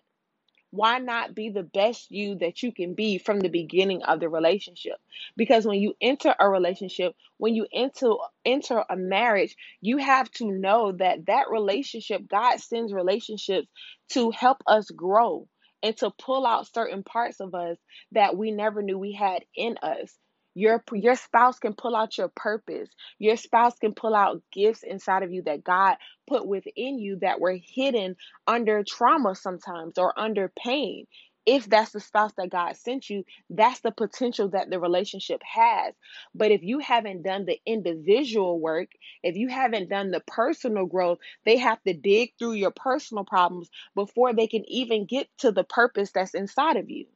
Why 0.71 0.99
not 0.99 1.35
be 1.35 1.49
the 1.49 1.63
best 1.63 2.11
you 2.11 2.35
that 2.35 2.63
you 2.63 2.71
can 2.71 2.93
be 2.93 3.17
from 3.17 3.39
the 3.39 3.49
beginning 3.49 4.03
of 4.03 4.19
the 4.19 4.29
relationship? 4.29 4.97
Because 5.37 5.65
when 5.65 5.79
you 5.79 5.93
enter 6.01 6.33
a 6.39 6.49
relationship 6.49 7.13
when 7.41 7.55
you 7.55 7.65
enter 7.73 8.11
enter 8.45 8.83
a 8.89 8.95
marriage 8.95 9.55
you 9.81 9.97
have 9.97 10.29
to 10.31 10.45
know 10.45 10.91
that 10.91 11.25
that 11.25 11.49
relationship 11.49 12.27
god 12.27 12.59
sends 12.59 12.93
relationships 12.93 13.67
to 14.09 14.29
help 14.29 14.61
us 14.67 14.89
grow 14.91 15.47
and 15.83 15.97
to 15.97 16.11
pull 16.11 16.45
out 16.45 16.71
certain 16.71 17.03
parts 17.03 17.39
of 17.39 17.55
us 17.55 17.77
that 18.11 18.37
we 18.37 18.51
never 18.51 18.83
knew 18.83 18.97
we 18.97 19.13
had 19.13 19.43
in 19.55 19.77
us 19.81 20.15
your 20.53 20.83
your 20.93 21.15
spouse 21.15 21.59
can 21.59 21.73
pull 21.73 21.95
out 21.95 22.17
your 22.17 22.29
purpose 22.35 22.89
your 23.19 23.37
spouse 23.37 23.77
can 23.79 23.93
pull 23.93 24.15
out 24.15 24.41
gifts 24.51 24.83
inside 24.83 25.23
of 25.23 25.31
you 25.31 25.41
that 25.41 25.63
god 25.63 25.95
put 26.27 26.47
within 26.47 26.99
you 26.99 27.17
that 27.17 27.39
were 27.39 27.57
hidden 27.61 28.15
under 28.47 28.83
trauma 28.83 29.35
sometimes 29.35 29.97
or 29.97 30.17
under 30.17 30.51
pain. 30.57 31.05
If 31.45 31.67
that's 31.67 31.91
the 31.91 31.99
spouse 31.99 32.33
that 32.37 32.51
God 32.51 32.77
sent 32.77 33.09
you, 33.09 33.25
that's 33.49 33.79
the 33.79 33.91
potential 33.91 34.49
that 34.49 34.69
the 34.69 34.79
relationship 34.79 35.41
has. 35.43 35.95
But 36.35 36.51
if 36.51 36.61
you 36.61 36.79
haven't 36.79 37.23
done 37.23 37.45
the 37.45 37.59
individual 37.65 38.59
work, 38.59 38.89
if 39.23 39.35
you 39.35 39.47
haven't 39.47 39.89
done 39.89 40.11
the 40.11 40.21
personal 40.27 40.85
growth, 40.85 41.17
they 41.43 41.57
have 41.57 41.81
to 41.83 41.93
dig 41.93 42.33
through 42.37 42.53
your 42.53 42.71
personal 42.71 43.25
problems 43.25 43.69
before 43.95 44.33
they 44.33 44.47
can 44.47 44.63
even 44.69 45.05
get 45.05 45.27
to 45.39 45.51
the 45.51 45.63
purpose 45.63 46.11
that's 46.11 46.35
inside 46.35 46.77
of 46.77 46.89
you 46.91 47.07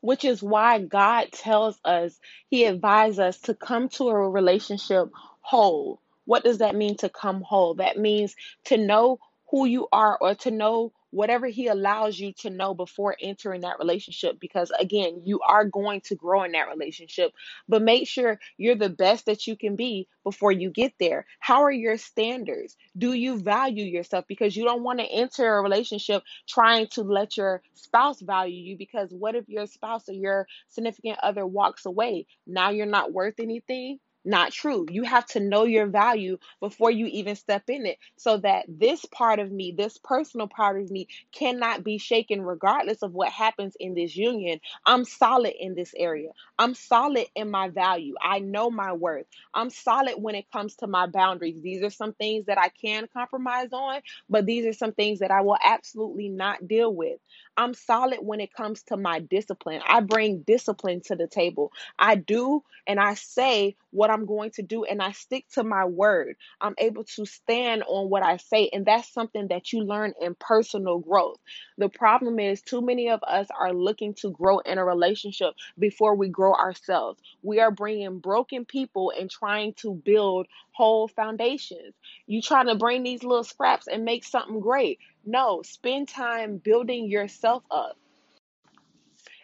which 0.00 0.24
is 0.24 0.42
why 0.42 0.80
God 0.80 1.32
tells 1.32 1.78
us, 1.84 2.18
He 2.48 2.66
advises 2.66 3.18
us 3.20 3.38
to 3.42 3.54
come 3.54 3.88
to 3.90 4.08
a 4.08 4.30
relationship 4.30 5.08
whole. 5.42 6.00
What 6.26 6.44
does 6.44 6.58
that 6.58 6.76
mean 6.76 6.96
to 6.98 7.08
come 7.08 7.42
whole? 7.42 7.74
That 7.74 7.98
means 7.98 8.36
to 8.66 8.76
know 8.76 9.18
who 9.50 9.66
you 9.66 9.88
are 9.92 10.18
or 10.20 10.34
to 10.36 10.50
know 10.50 10.92
whatever 11.10 11.46
He 11.46 11.66
allows 11.66 12.18
you 12.18 12.32
to 12.40 12.50
know 12.50 12.74
before 12.74 13.16
entering 13.20 13.62
that 13.62 13.78
relationship. 13.78 14.38
Because 14.40 14.70
again, 14.78 15.22
you 15.24 15.40
are 15.40 15.64
going 15.64 16.00
to 16.02 16.14
grow 16.14 16.42
in 16.44 16.52
that 16.52 16.68
relationship, 16.68 17.32
but 17.68 17.82
make 17.82 18.08
sure 18.08 18.38
you're 18.56 18.74
the 18.74 18.88
best 18.88 19.26
that 19.26 19.46
you 19.46 19.56
can 19.56 19.76
be 19.76 20.08
before 20.24 20.52
you 20.52 20.70
get 20.70 20.92
there. 21.00 21.26
How 21.38 21.62
are 21.62 21.72
your 21.72 21.96
standards? 21.96 22.76
Do 22.96 23.12
you 23.12 23.38
value 23.40 23.84
yourself? 23.84 24.24
Because 24.28 24.56
you 24.56 24.64
don't 24.64 24.82
want 24.82 25.00
to 25.00 25.06
enter 25.06 25.56
a 25.56 25.62
relationship 25.62 26.22
trying 26.48 26.88
to 26.88 27.02
let 27.02 27.36
your 27.36 27.62
spouse 27.74 28.20
value 28.20 28.62
you. 28.62 28.76
Because 28.76 29.10
what 29.12 29.34
if 29.34 29.48
your 29.48 29.66
spouse 29.66 30.08
or 30.08 30.12
your 30.12 30.46
significant 30.68 31.18
other 31.22 31.46
walks 31.46 31.86
away? 31.86 32.26
Now 32.46 32.70
you're 32.70 32.86
not 32.86 33.12
worth 33.12 33.40
anything? 33.40 33.98
Not 34.24 34.52
true. 34.52 34.86
You 34.90 35.02
have 35.04 35.24
to 35.28 35.40
know 35.40 35.64
your 35.64 35.86
value 35.86 36.38
before 36.60 36.90
you 36.90 37.06
even 37.06 37.36
step 37.36 37.70
in 37.70 37.86
it 37.86 37.98
so 38.16 38.36
that 38.38 38.66
this 38.68 39.04
part 39.06 39.38
of 39.38 39.50
me, 39.50 39.72
this 39.76 39.96
personal 39.96 40.46
part 40.46 40.80
of 40.80 40.90
me, 40.90 41.08
cannot 41.32 41.84
be 41.84 41.96
shaken 41.96 42.42
regardless 42.42 43.02
of 43.02 43.14
what 43.14 43.30
happens 43.30 43.76
in 43.80 43.94
this 43.94 44.14
union. 44.16 44.60
I'm 44.84 45.04
solid 45.06 45.54
in 45.58 45.74
this 45.74 45.94
area. 45.96 46.30
I'm 46.58 46.74
solid 46.74 47.26
in 47.34 47.50
my 47.50 47.70
value. 47.70 48.14
I 48.20 48.40
know 48.40 48.70
my 48.70 48.92
worth. 48.92 49.26
I'm 49.54 49.70
solid 49.70 50.16
when 50.18 50.34
it 50.34 50.50
comes 50.52 50.76
to 50.76 50.86
my 50.86 51.06
boundaries. 51.06 51.62
These 51.62 51.82
are 51.82 51.90
some 51.90 52.12
things 52.12 52.44
that 52.46 52.58
I 52.58 52.68
can 52.68 53.08
compromise 53.14 53.72
on, 53.72 54.02
but 54.28 54.44
these 54.44 54.66
are 54.66 54.74
some 54.74 54.92
things 54.92 55.20
that 55.20 55.30
I 55.30 55.40
will 55.40 55.58
absolutely 55.62 56.28
not 56.28 56.68
deal 56.68 56.94
with. 56.94 57.18
I'm 57.60 57.74
solid 57.74 58.20
when 58.22 58.40
it 58.40 58.54
comes 58.54 58.82
to 58.84 58.96
my 58.96 59.20
discipline. 59.20 59.82
I 59.86 60.00
bring 60.00 60.42
discipline 60.42 61.02
to 61.06 61.16
the 61.16 61.26
table. 61.28 61.72
I 61.98 62.14
do 62.14 62.62
and 62.86 62.98
I 62.98 63.14
say 63.14 63.76
what 63.90 64.10
I'm 64.10 64.26
going 64.26 64.50
to 64.52 64.62
do 64.62 64.84
and 64.84 65.02
I 65.02 65.12
stick 65.12 65.44
to 65.54 65.62
my 65.62 65.84
word. 65.84 66.36
I'm 66.60 66.74
able 66.78 67.04
to 67.04 67.26
stand 67.26 67.84
on 67.86 68.08
what 68.08 68.22
I 68.22 68.38
say. 68.38 68.70
And 68.72 68.86
that's 68.86 69.12
something 69.12 69.48
that 69.48 69.74
you 69.74 69.82
learn 69.82 70.14
in 70.20 70.36
personal 70.40 71.00
growth. 71.00 71.38
The 71.78 71.90
problem 71.90 72.38
is, 72.40 72.62
too 72.62 72.80
many 72.80 73.10
of 73.10 73.22
us 73.24 73.48
are 73.58 73.74
looking 73.74 74.14
to 74.14 74.30
grow 74.30 74.60
in 74.60 74.78
a 74.78 74.84
relationship 74.84 75.54
before 75.78 76.14
we 76.14 76.28
grow 76.28 76.54
ourselves. 76.54 77.20
We 77.42 77.60
are 77.60 77.70
bringing 77.70 78.20
broken 78.20 78.64
people 78.64 79.12
and 79.18 79.30
trying 79.30 79.74
to 79.74 79.94
build 79.94 80.46
whole 80.80 81.08
foundations. 81.08 81.94
You 82.26 82.40
trying 82.40 82.68
to 82.68 82.74
bring 82.74 83.02
these 83.02 83.22
little 83.22 83.44
scraps 83.44 83.86
and 83.86 84.02
make 84.04 84.24
something 84.24 84.60
great. 84.60 84.98
No, 85.26 85.60
spend 85.62 86.08
time 86.08 86.56
building 86.56 87.10
yourself 87.10 87.62
up 87.70 87.98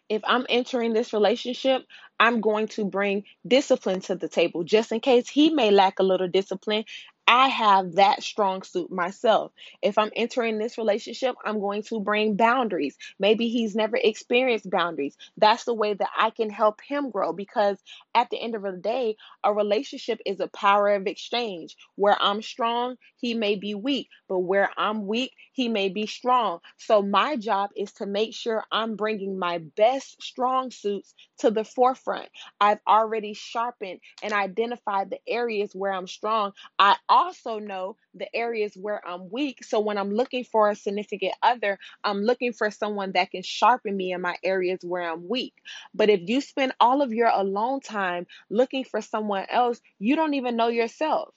if 0.09 0.23
I'm 0.25 0.47
entering 0.49 0.93
this 0.93 1.13
relationship, 1.13 1.85
I'm 2.19 2.41
going 2.41 2.69
to 2.69 2.85
bring 2.85 3.25
discipline 3.47 4.01
to 4.03 4.15
the 4.15 4.29
table 4.29 4.65
just 4.65 4.93
in 4.93 5.01
case 5.01 5.29
he 5.29 5.51
may 5.51 5.71
lack 5.71 5.99
a 5.99 6.05
little 6.05 6.29
discipline. 6.29 6.85
I 7.29 7.49
have 7.49 7.95
that 7.97 8.23
strong 8.23 8.63
suit 8.63 8.91
myself. 8.91 9.53
If 9.83 9.99
I'm 9.99 10.11
entering 10.15 10.59
this 10.59 10.79
relationship, 10.79 11.35
I'm 11.45 11.61
going 11.61 11.83
to 11.85 12.01
bring 12.01 12.37
boundaries. 12.37 12.97
Maybe 13.19 13.49
he's 13.49 13.75
never 13.75 13.97
experienced 13.97 14.71
boundaries. 14.71 15.17
That's 15.37 15.65
the 15.65 15.75
way 15.75 15.95
that 15.95 16.11
I 16.17 16.31
can 16.31 16.51
help 16.51 16.81
him 16.81 17.11
grow 17.11 17.33
because 17.33 17.83
at 18.15 18.31
the 18.31 18.41
end 18.41 18.55
of 18.55 18.63
the 18.63 18.73
day, 18.73 19.17
a 19.43 19.53
relationship 19.53 20.21
is 20.25 20.41
a 20.41 20.49
power 20.49 20.95
of 20.95 21.07
exchange. 21.07 21.77
Where 21.97 22.17
I'm 22.21 22.43
strong, 22.43 22.97
he 23.17 23.35
may 23.35 23.57
be 23.57 23.75
weak, 23.75 24.09
but 24.29 24.41
where 24.41 24.71
I'm 24.77 25.07
weak, 25.07 25.33
he 25.53 25.69
may 25.69 25.89
be 25.89 26.07
strong. 26.07 26.61
So 26.77 27.03
my 27.03 27.37
job 27.37 27.71
is 27.77 27.93
to 27.95 28.07
make 28.07 28.35
sure 28.35 28.65
I'm 28.71 28.95
bringing 28.97 29.39
my 29.39 29.59
best 29.59 30.23
strong 30.23 30.71
suits 30.71 31.15
to 31.39 31.51
the 31.51 31.65
forefront. 31.65 32.29
I've 32.61 32.81
already 32.87 33.35
sharpened 33.35 34.01
and 34.23 34.33
identified 34.33 35.11
the 35.11 35.21
areas 35.27 35.75
where 35.75 35.93
I'm 35.93 36.07
strong. 36.07 36.53
I 36.79 36.97
also 37.17 37.59
know 37.59 37.97
the 38.15 38.35
areas 38.37 38.75
where 38.77 39.01
I'm 39.07 39.31
weak. 39.31 39.65
So 39.65 39.81
when 39.81 39.99
I'm 39.99 40.13
looking 40.13 40.45
for 40.45 40.71
a 40.71 40.77
significant 40.77 41.35
other, 41.43 41.79
I'm 42.05 42.23
looking 42.23 42.53
for 42.53 42.71
someone 42.71 43.13
that 43.13 43.31
can 43.31 43.43
sharpen 43.43 43.97
me 43.97 44.13
in 44.13 44.21
my 44.21 44.37
areas 44.45 44.81
where 44.83 45.11
I'm 45.11 45.29
weak. 45.29 45.55
But 45.95 46.11
if 46.11 46.21
you 46.29 46.41
spend 46.41 46.73
all 46.81 47.03
of 47.03 47.13
your 47.13 47.29
alone 47.29 47.81
time 47.81 48.27
looking 48.51 48.85
for 48.85 49.01
someone 49.01 49.47
else, 49.51 49.81
you 49.99 50.17
don't 50.17 50.35
even 50.35 50.57
know 50.57 50.69
yourself. 50.69 51.35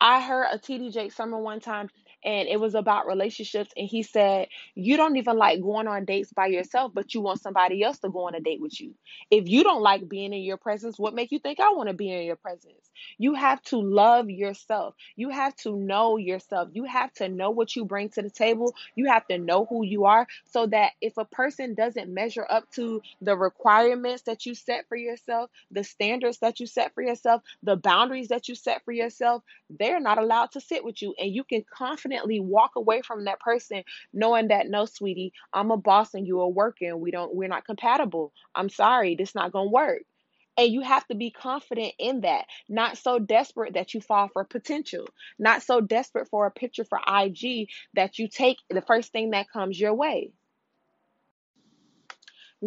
I 0.00 0.22
heard 0.22 0.48
a 0.52 0.58
TD 0.58 0.92
Jakes 0.92 1.16
Summer 1.16 1.38
one 1.38 1.60
time 1.60 1.90
and 2.24 2.48
it 2.48 2.60
was 2.60 2.74
about 2.74 3.06
relationships 3.06 3.72
and 3.76 3.88
he 3.88 4.02
said 4.02 4.48
you 4.74 4.96
don't 4.96 5.16
even 5.16 5.36
like 5.36 5.60
going 5.60 5.86
on 5.86 6.04
dates 6.04 6.32
by 6.32 6.46
yourself 6.46 6.92
but 6.94 7.14
you 7.14 7.20
want 7.20 7.40
somebody 7.40 7.82
else 7.82 7.98
to 7.98 8.08
go 8.10 8.26
on 8.26 8.34
a 8.34 8.40
date 8.40 8.60
with 8.60 8.80
you. 8.80 8.94
If 9.30 9.48
you 9.48 9.62
don't 9.62 9.82
like 9.82 10.08
being 10.08 10.32
in 10.32 10.42
your 10.42 10.56
presence 10.56 10.98
what 10.98 11.14
make 11.14 11.32
you 11.32 11.38
think 11.38 11.60
i 11.60 11.72
want 11.72 11.88
to 11.88 11.94
be 11.94 12.10
in 12.12 12.24
your 12.24 12.36
presence? 12.36 12.90
You 13.18 13.34
have 13.34 13.62
to 13.64 13.78
love 13.80 14.30
yourself. 14.30 14.94
You 15.16 15.30
have 15.30 15.54
to 15.56 15.74
know 15.74 16.16
yourself. 16.16 16.68
You 16.72 16.84
have 16.84 17.12
to 17.14 17.28
know 17.28 17.50
what 17.50 17.74
you 17.74 17.84
bring 17.84 18.08
to 18.10 18.22
the 18.22 18.30
table. 18.30 18.74
You 18.94 19.06
have 19.06 19.26
to 19.28 19.38
know 19.38 19.64
who 19.66 19.84
you 19.84 20.04
are 20.04 20.26
so 20.44 20.66
that 20.66 20.92
if 21.00 21.16
a 21.16 21.24
person 21.24 21.74
doesn't 21.74 22.12
measure 22.12 22.46
up 22.48 22.70
to 22.72 23.00
the 23.20 23.36
requirements 23.36 24.22
that 24.22 24.46
you 24.46 24.54
set 24.54 24.86
for 24.88 24.96
yourself 24.96 25.50
the 25.70 25.84
standards 25.84 26.38
that 26.38 26.60
you 26.60 26.66
set 26.66 26.94
for 26.94 27.02
yourself 27.02 27.42
the 27.62 27.76
boundaries 27.76 28.28
that 28.28 28.48
you 28.48 28.54
set 28.54 28.84
for 28.84 28.92
yourself 28.92 29.42
they're 29.70 30.00
not 30.00 30.18
allowed 30.18 30.50
to 30.52 30.60
sit 30.60 30.84
with 30.84 31.00
you 31.02 31.14
and 31.18 31.34
you 31.34 31.44
can 31.44 31.64
confidently 31.72 32.09
walk 32.40 32.72
away 32.76 33.02
from 33.02 33.24
that 33.24 33.40
person 33.40 33.82
knowing 34.12 34.48
that 34.48 34.68
no 34.68 34.84
sweetie 34.86 35.32
i'm 35.52 35.70
a 35.70 35.76
boss 35.76 36.14
and 36.14 36.26
you 36.26 36.40
are 36.40 36.48
working 36.48 37.00
we 37.00 37.10
don't 37.10 37.34
we're 37.34 37.48
not 37.48 37.64
compatible. 37.64 38.32
I'm 38.54 38.68
sorry 38.68 39.14
this 39.16 39.34
not 39.34 39.52
gonna 39.52 39.70
work. 39.70 40.02
And 40.56 40.72
you 40.72 40.82
have 40.82 41.06
to 41.08 41.14
be 41.14 41.30
confident 41.30 41.94
in 41.98 42.22
that 42.22 42.46
not 42.68 42.98
so 42.98 43.18
desperate 43.18 43.74
that 43.74 43.94
you 43.94 44.00
fall 44.00 44.28
for 44.32 44.44
potential 44.44 45.06
not 45.38 45.62
so 45.62 45.80
desperate 45.80 46.28
for 46.30 46.46
a 46.46 46.50
picture 46.50 46.84
for 46.84 47.00
ig 47.22 47.68
that 47.94 48.18
you 48.18 48.28
take 48.28 48.58
the 48.68 48.82
first 48.82 49.12
thing 49.12 49.30
that 49.30 49.50
comes 49.50 49.80
your 49.80 49.94
way 49.94 50.32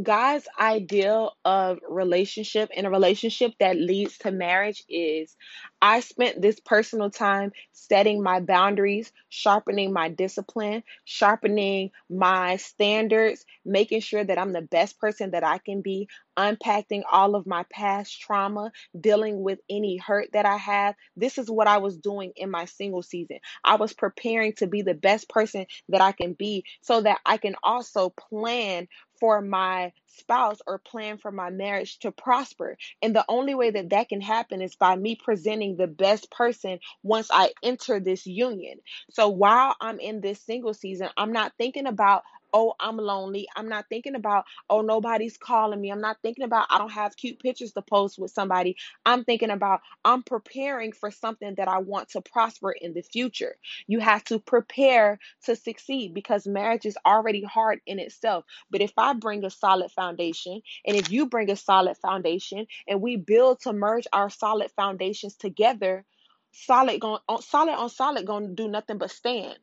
God's 0.02 0.48
ideal 0.60 1.38
of 1.46 1.80
relationship 1.88 2.70
and 2.76 2.88
a 2.88 2.90
relationship 2.90 3.54
that 3.60 3.78
leads 3.78 4.18
to 4.20 4.32
marriage 4.32 4.84
is 4.90 5.36
I 5.82 6.00
spent 6.00 6.42
this 6.42 6.60
personal 6.60 7.12
time 7.12 7.52
setting 7.74 8.24
my 8.24 8.40
boundaries, 8.40 9.12
sharpening 9.30 9.94
my 9.94 10.10
discipline, 10.10 10.84
sharpening 11.06 11.92
my 12.10 12.56
standards, 12.58 13.46
making 13.66 14.00
sure 14.02 14.24
that 14.24 14.40
I'm 14.40 14.54
the 14.54 14.62
best 14.62 14.98
person 15.00 15.32
that 15.32 15.44
I 15.44 15.60
can 15.60 15.82
be, 15.82 16.08
unpacking 16.38 17.04
all 17.12 17.36
of 17.36 17.46
my 17.46 17.64
past 17.70 18.20
trauma, 18.20 18.72
dealing 19.00 19.44
with 19.44 19.60
any 19.70 19.98
hurt 19.98 20.30
that 20.34 20.46
I 20.46 20.58
have. 20.58 20.96
This 21.16 21.38
is 21.38 21.52
what 21.52 21.68
I 21.68 21.78
was 21.78 21.98
doing 21.98 22.32
in 22.36 22.50
my 22.50 22.66
single 22.66 23.04
season. 23.04 23.38
I 23.64 23.76
was 23.76 23.94
preparing 23.94 24.54
to 24.54 24.68
be 24.68 24.82
the 24.82 24.96
best 24.96 25.30
person 25.30 25.68
that 25.90 26.02
I 26.02 26.14
can 26.14 26.34
be 26.34 26.64
so 26.82 27.02
that 27.02 27.20
I 27.26 27.38
can 27.38 27.56
also 27.62 28.10
plan 28.10 28.88
for 29.24 29.40
my 29.40 29.94
spouse 30.08 30.58
or 30.68 30.80
plan 30.80 31.18
for 31.18 31.32
my 31.32 31.50
marriage 31.50 31.98
to 32.00 32.12
prosper. 32.12 32.78
And 33.02 33.16
the 33.16 33.24
only 33.30 33.56
way 33.56 33.72
that 33.72 33.92
that 33.92 34.10
can 34.10 34.20
happen 34.20 34.62
is 34.62 34.76
by 34.76 34.98
me 34.98 35.16
presenting 35.16 35.78
the 35.78 35.88
best 35.88 36.30
person 36.30 36.80
once 37.04 37.30
I 37.32 37.52
enter 37.64 38.02
this 38.02 38.26
union. 38.26 38.80
So 39.12 39.30
while 39.30 39.78
I'm 39.80 40.02
in 40.02 40.20
this 40.20 40.42
single 40.42 40.74
season, 40.74 41.08
I'm 41.16 41.32
not 41.32 41.54
thinking 41.58 41.88
about, 41.88 42.24
oh, 42.54 42.76
I'm 42.80 42.98
lonely. 42.98 43.48
I'm 43.56 43.70
not 43.70 43.86
thinking 43.90 44.16
about, 44.16 44.46
oh, 44.70 44.82
nobody's 44.82 45.38
calling 45.38 45.82
me. 45.82 45.92
I'm 45.92 46.02
not 46.02 46.18
thinking 46.24 46.46
about, 46.46 46.68
I 46.70 46.78
don't 46.80 46.92
have 46.92 47.18
cute 47.18 47.40
pictures 47.40 47.74
to 47.74 47.82
post 47.84 48.20
with 48.20 48.32
somebody. 48.32 48.78
I'm 49.06 49.24
thinking 49.26 49.52
about, 49.52 49.82
I'm 50.06 50.24
preparing 50.24 50.94
for 50.94 51.12
something 51.12 51.56
that 51.58 51.68
I 51.70 51.80
want 51.80 52.10
to 52.12 52.22
prosper 52.22 52.72
in 52.72 52.94
the 52.94 53.04
future. 53.04 53.58
You 53.88 54.00
have 54.00 54.24
to 54.26 54.40
prepare 54.40 55.20
to 55.46 55.56
succeed 55.56 56.14
because 56.14 56.48
marriage 56.48 56.86
is 56.86 56.98
already 57.06 57.44
hard 57.44 57.82
in 57.88 58.00
itself. 58.00 58.46
But 58.72 58.82
if 58.82 58.94
I 58.98 59.14
bring 59.14 59.46
a 59.46 59.50
solid 59.52 59.92
foundation, 59.92 60.62
and 60.86 60.98
if 60.98 61.12
you 61.12 61.28
bring 61.28 61.52
a 61.52 61.56
solid 61.58 61.98
foundation, 61.98 62.68
and 62.88 63.02
we 63.02 63.18
build 63.18 63.62
to 63.62 63.74
merge 63.74 64.08
our 64.14 64.30
solid 64.30 64.72
foundations 64.76 65.36
together, 65.36 66.06
solid 66.54 67.00
going 67.02 67.20
solid 67.42 67.74
on 67.76 67.90
solid 67.90 68.26
going 68.28 68.48
to 68.50 68.54
do 68.56 68.68
nothing 68.70 68.98
but 68.98 69.12
stand 69.12 69.58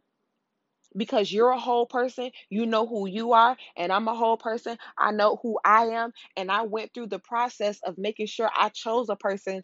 because 0.97 1.33
you're 1.33 1.51
a 1.51 1.59
whole 1.59 1.87
person 1.87 2.31
you 2.49 2.67
know 2.67 2.87
who 2.87 3.07
you 3.07 3.33
are 3.33 3.57
and 3.77 3.93
i'm 3.93 4.09
a 4.09 4.15
whole 4.15 4.37
person 4.37 4.77
i 4.99 5.11
know 5.13 5.39
who 5.43 5.59
i 5.65 5.85
am 5.87 6.13
and 6.37 6.51
i 6.51 6.63
went 6.63 6.93
through 6.95 7.07
the 7.07 7.19
process 7.19 7.81
of 7.85 7.99
making 7.99 8.27
sure 8.27 8.51
i 8.57 8.69
chose 8.69 9.09
a 9.09 9.17
person 9.17 9.63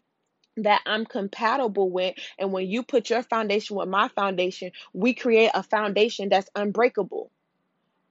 that 0.57 0.81
I'm 0.85 1.05
compatible 1.05 1.89
with. 1.89 2.15
And 2.37 2.51
when 2.51 2.67
you 2.67 2.83
put 2.83 3.09
your 3.09 3.23
foundation 3.23 3.75
with 3.77 3.89
my 3.89 4.07
foundation, 4.09 4.71
we 4.93 5.13
create 5.13 5.51
a 5.53 5.63
foundation 5.63 6.29
that's 6.29 6.49
unbreakable. 6.55 7.31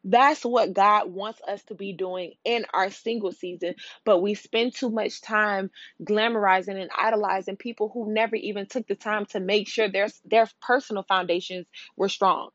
That's 0.05 0.45
what 0.45 0.73
God 0.73 1.11
wants 1.13 1.41
us 1.49 1.65
to 1.65 1.75
be 1.75 1.93
doing 1.93 2.35
in 2.45 2.65
our 2.73 2.91
single 2.91 3.33
season. 3.33 3.75
But 4.05 4.21
we 4.23 4.35
spend 4.35 4.75
too 4.75 4.89
much 4.89 5.21
time 5.21 5.71
glamorizing 6.03 6.81
and 6.81 6.91
idolizing 6.97 7.57
people 7.57 7.91
who 7.93 8.13
never 8.13 8.37
even 8.37 8.67
took 8.67 8.87
the 8.87 8.95
time 8.95 9.27
to 9.27 9.41
make 9.41 9.69
sure 9.69 9.89
their, 9.89 10.09
their 10.25 10.49
personal 10.63 11.03
foundations 11.03 11.67
were 11.97 12.09
strong. 12.09 12.51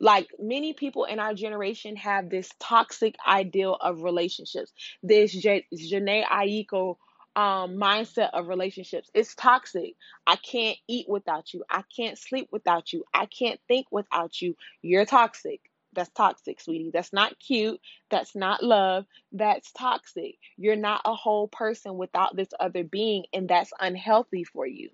Like 0.00 0.28
many 0.38 0.72
people 0.72 1.04
in 1.04 1.20
our 1.20 1.34
generation 1.34 1.96
have 1.96 2.30
this 2.30 2.48
toxic 2.58 3.16
ideal 3.26 3.74
of 3.80 4.02
relationships, 4.02 4.72
this 5.02 5.32
J- 5.32 5.66
Jhené 5.74 6.24
Aiko 6.26 6.96
um, 7.36 7.76
mindset 7.76 8.30
of 8.32 8.48
relationships. 8.48 9.10
It's 9.14 9.34
toxic. 9.34 9.94
I 10.26 10.36
can't 10.36 10.78
eat 10.88 11.08
without 11.08 11.52
you. 11.54 11.64
I 11.70 11.82
can't 11.94 12.18
sleep 12.18 12.48
without 12.52 12.92
you. 12.92 13.04
I 13.14 13.26
can't 13.26 13.60
think 13.68 13.86
without 13.90 14.40
you. 14.40 14.56
You're 14.82 15.06
toxic. 15.06 15.60
That's 15.92 16.10
toxic, 16.10 16.60
sweetie. 16.60 16.90
That's 16.92 17.12
not 17.12 17.38
cute. 17.38 17.80
That's 18.10 18.34
not 18.36 18.62
love. 18.62 19.06
That's 19.32 19.72
toxic. 19.72 20.36
You're 20.56 20.76
not 20.76 21.02
a 21.04 21.14
whole 21.14 21.48
person 21.48 21.96
without 21.98 22.36
this 22.36 22.48
other 22.60 22.84
being, 22.84 23.24
and 23.32 23.48
that's 23.48 23.72
unhealthy 23.80 24.44
for 24.44 24.66
you. 24.66 24.90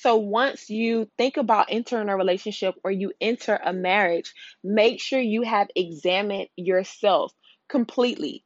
So 0.00 0.16
once 0.16 0.68
you 0.68 1.08
think 1.16 1.36
about 1.38 1.68
entering 1.70 2.08
a 2.08 2.16
relationship 2.16 2.74
or 2.84 2.90
you 2.90 3.12
enter 3.20 3.58
a 3.62 3.72
marriage, 3.72 4.34
make 4.62 5.00
sure 5.00 5.20
you 5.20 5.42
have 5.42 5.68
examined 5.74 6.48
yourself 6.54 7.32
completely, 7.68 8.44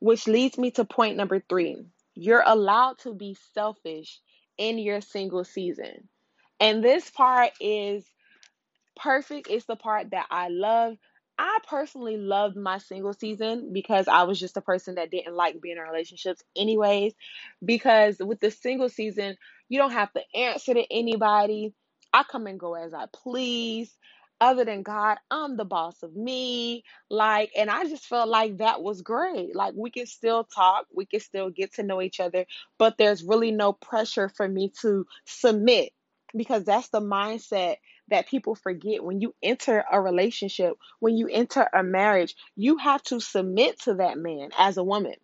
which 0.00 0.26
leads 0.26 0.58
me 0.58 0.72
to 0.72 0.84
point 0.84 1.16
number 1.16 1.40
three. 1.48 1.76
You're 2.14 2.42
allowed 2.44 2.98
to 3.00 3.14
be 3.14 3.36
selfish 3.54 4.20
in 4.58 4.78
your 4.78 5.00
single 5.00 5.44
season. 5.44 6.08
And 6.58 6.82
this 6.82 7.08
part 7.10 7.52
is 7.60 8.04
perfect. 8.96 9.48
It's 9.48 9.66
the 9.66 9.76
part 9.76 10.10
that 10.10 10.26
I 10.30 10.48
love. 10.48 10.96
I 11.42 11.58
personally 11.68 12.16
loved 12.18 12.56
my 12.56 12.78
single 12.78 13.12
season 13.14 13.72
because 13.72 14.06
I 14.06 14.22
was 14.22 14.38
just 14.38 14.56
a 14.56 14.60
person 14.60 14.94
that 14.94 15.10
didn't 15.10 15.34
like 15.34 15.60
being 15.60 15.76
in 15.76 15.82
relationships, 15.82 16.40
anyways. 16.56 17.14
Because 17.64 18.18
with 18.20 18.38
the 18.38 18.52
single 18.52 18.88
season, 18.88 19.36
you 19.68 19.76
don't 19.80 19.90
have 19.90 20.12
to 20.12 20.22
answer 20.36 20.72
to 20.72 20.84
anybody. 20.88 21.74
I 22.12 22.22
come 22.22 22.46
and 22.46 22.60
go 22.60 22.74
as 22.74 22.94
I 22.94 23.06
please. 23.12 23.92
Other 24.40 24.64
than 24.64 24.84
God, 24.84 25.18
I'm 25.32 25.56
the 25.56 25.64
boss 25.64 26.04
of 26.04 26.14
me. 26.14 26.84
Like, 27.10 27.50
and 27.56 27.68
I 27.68 27.86
just 27.86 28.06
felt 28.06 28.28
like 28.28 28.58
that 28.58 28.80
was 28.80 29.02
great. 29.02 29.56
Like, 29.56 29.74
we 29.76 29.90
can 29.90 30.06
still 30.06 30.44
talk, 30.44 30.86
we 30.94 31.06
can 31.06 31.18
still 31.18 31.50
get 31.50 31.74
to 31.74 31.82
know 31.82 32.00
each 32.00 32.20
other, 32.20 32.46
but 32.78 32.98
there's 32.98 33.24
really 33.24 33.50
no 33.50 33.72
pressure 33.72 34.28
for 34.28 34.46
me 34.46 34.72
to 34.82 35.06
submit 35.26 35.90
because 36.36 36.62
that's 36.64 36.88
the 36.90 37.00
mindset 37.00 37.76
that 38.08 38.28
people 38.28 38.54
forget 38.54 39.02
when 39.02 39.20
you 39.20 39.34
enter 39.42 39.84
a 39.90 40.00
relationship, 40.00 40.74
when 41.00 41.16
you 41.16 41.28
enter 41.28 41.68
a 41.72 41.82
marriage, 41.82 42.34
you 42.56 42.76
have 42.78 43.02
to 43.04 43.20
submit 43.20 43.80
to 43.80 43.94
that 43.94 44.18
man 44.18 44.50
as 44.58 44.76
a 44.76 44.84
woman. 44.84 45.14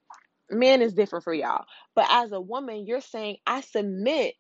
Man 0.51 0.81
is 0.83 0.95
different 0.95 1.25
for 1.25 1.35
y'all. 1.35 1.65
But 1.95 2.07
as 2.09 2.33
a 2.33 2.41
woman, 2.41 2.87
you're 2.87 3.01
saying, 3.01 3.37
I 3.47 3.61
submit 3.61 4.35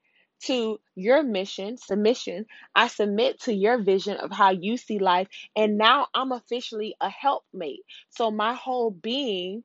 to 0.45 0.79
your 0.95 1.23
mission, 1.23 1.77
submission. 1.77 2.47
I 2.75 2.89
submit 2.89 3.41
to 3.43 3.53
your 3.53 3.83
vision 3.83 4.17
of 4.17 4.31
how 4.31 4.51
you 4.51 4.77
see 4.77 4.99
life. 4.99 5.29
And 5.57 5.77
now 5.77 6.07
I'm 6.15 6.33
officially 6.33 6.95
a 7.01 7.11
helpmate. 7.11 7.81
So 8.11 8.31
my 8.31 8.55
whole 8.55 8.91
being 8.91 9.65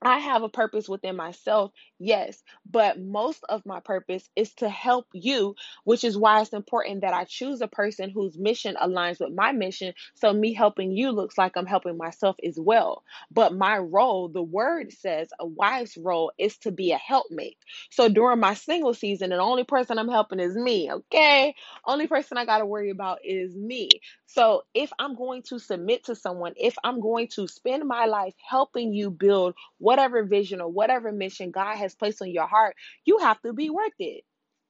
I 0.00 0.20
have 0.20 0.42
a 0.44 0.48
purpose 0.48 0.88
within 0.88 1.16
myself, 1.16 1.72
yes, 1.98 2.42
but 2.70 3.00
most 3.00 3.44
of 3.48 3.64
my 3.66 3.80
purpose 3.80 4.28
is 4.36 4.52
to 4.54 4.68
help 4.68 5.06
you, 5.12 5.54
which 5.84 6.04
is 6.04 6.16
why 6.16 6.40
it's 6.40 6.52
important 6.52 7.02
that 7.02 7.14
I 7.14 7.24
choose 7.24 7.60
a 7.60 7.68
person 7.68 8.10
whose 8.10 8.38
mission 8.38 8.76
aligns 8.80 9.20
with 9.20 9.32
my 9.34 9.52
mission. 9.52 9.94
So, 10.14 10.32
me 10.32 10.52
helping 10.54 10.92
you 10.92 11.10
looks 11.10 11.38
like 11.38 11.56
I'm 11.56 11.66
helping 11.66 11.96
myself 11.96 12.36
as 12.44 12.58
well. 12.58 13.04
But 13.30 13.54
my 13.54 13.78
role, 13.78 14.28
the 14.28 14.42
word 14.42 14.92
says 14.92 15.28
a 15.38 15.46
wife's 15.46 15.96
role 15.96 16.32
is 16.38 16.56
to 16.58 16.70
be 16.70 16.92
a 16.92 16.98
helpmate. 16.98 17.58
So, 17.90 18.08
during 18.08 18.40
my 18.40 18.54
single 18.54 18.94
season, 18.94 19.30
the 19.30 19.38
only 19.38 19.64
person 19.64 19.98
I'm 19.98 20.08
helping 20.08 20.40
is 20.40 20.54
me, 20.54 20.90
okay? 20.92 21.54
Only 21.84 22.06
person 22.06 22.38
I 22.38 22.44
got 22.44 22.58
to 22.58 22.66
worry 22.66 22.90
about 22.90 23.20
is 23.24 23.54
me. 23.54 23.88
So, 24.26 24.64
if 24.74 24.92
I'm 24.98 25.14
going 25.16 25.42
to 25.44 25.58
submit 25.58 26.04
to 26.04 26.14
someone, 26.14 26.52
if 26.56 26.76
I'm 26.84 27.00
going 27.00 27.28
to 27.34 27.46
spend 27.48 27.86
my 27.86 28.06
life 28.06 28.34
helping 28.48 28.92
you 28.92 29.10
build 29.10 29.54
whatever 29.78 30.24
vision 30.24 30.60
or 30.60 30.68
whatever 30.68 31.12
mission 31.12 31.50
God 31.50 31.76
has 31.76 31.87
placed 31.94 32.22
on 32.22 32.30
your 32.30 32.46
heart, 32.46 32.76
you 33.04 33.18
have 33.18 33.40
to 33.42 33.52
be 33.52 33.70
worth 33.70 33.92
it. 33.98 34.24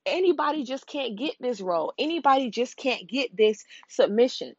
Anybody 0.07 0.64
just 0.64 0.87
can't 0.87 1.18
get 1.18 1.35
this 1.40 1.61
role. 1.61 1.92
Anybody 1.98 2.50
just 2.50 2.76
can't 2.76 3.09
get 3.09 3.37
this 3.37 3.64
submission. 3.88 4.54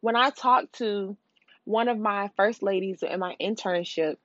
When 0.00 0.16
I 0.16 0.30
talked 0.30 0.74
to 0.78 1.16
one 1.64 1.88
of 1.88 1.98
my 1.98 2.30
first 2.36 2.62
ladies 2.62 3.02
in 3.02 3.20
my 3.20 3.36
internship, 3.40 4.16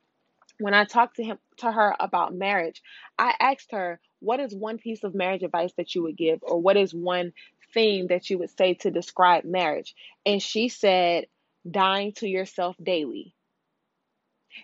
when 0.60 0.74
I 0.74 0.86
talked 0.86 1.18
to 1.18 1.24
him 1.24 1.38
to 1.58 1.72
her 1.72 1.96
about 2.00 2.34
marriage, 2.34 2.82
I 3.18 3.36
asked 3.40 3.72
her, 3.72 4.02
"What 4.20 4.40
is 4.40 4.56
one 4.56 4.80
piece 4.80 5.04
of 5.04 5.14
marriage 5.14 5.44
advice 5.44 5.74
that 5.74 5.94
you 5.94 6.04
would 6.04 6.18
give 6.18 6.40
or 6.42 6.60
what 6.60 6.78
is 6.78 6.94
one 6.94 7.34
thing 7.74 8.08
that 8.08 8.30
you 8.30 8.40
would 8.40 8.50
say 8.58 8.74
to 8.74 8.92
describe 8.92 9.46
marriage?" 9.46 9.96
And 10.26 10.42
she 10.42 10.68
said, 10.68 11.28
"Dying 11.70 12.14
to 12.14 12.28
yourself 12.28 12.76
daily." 12.82 13.36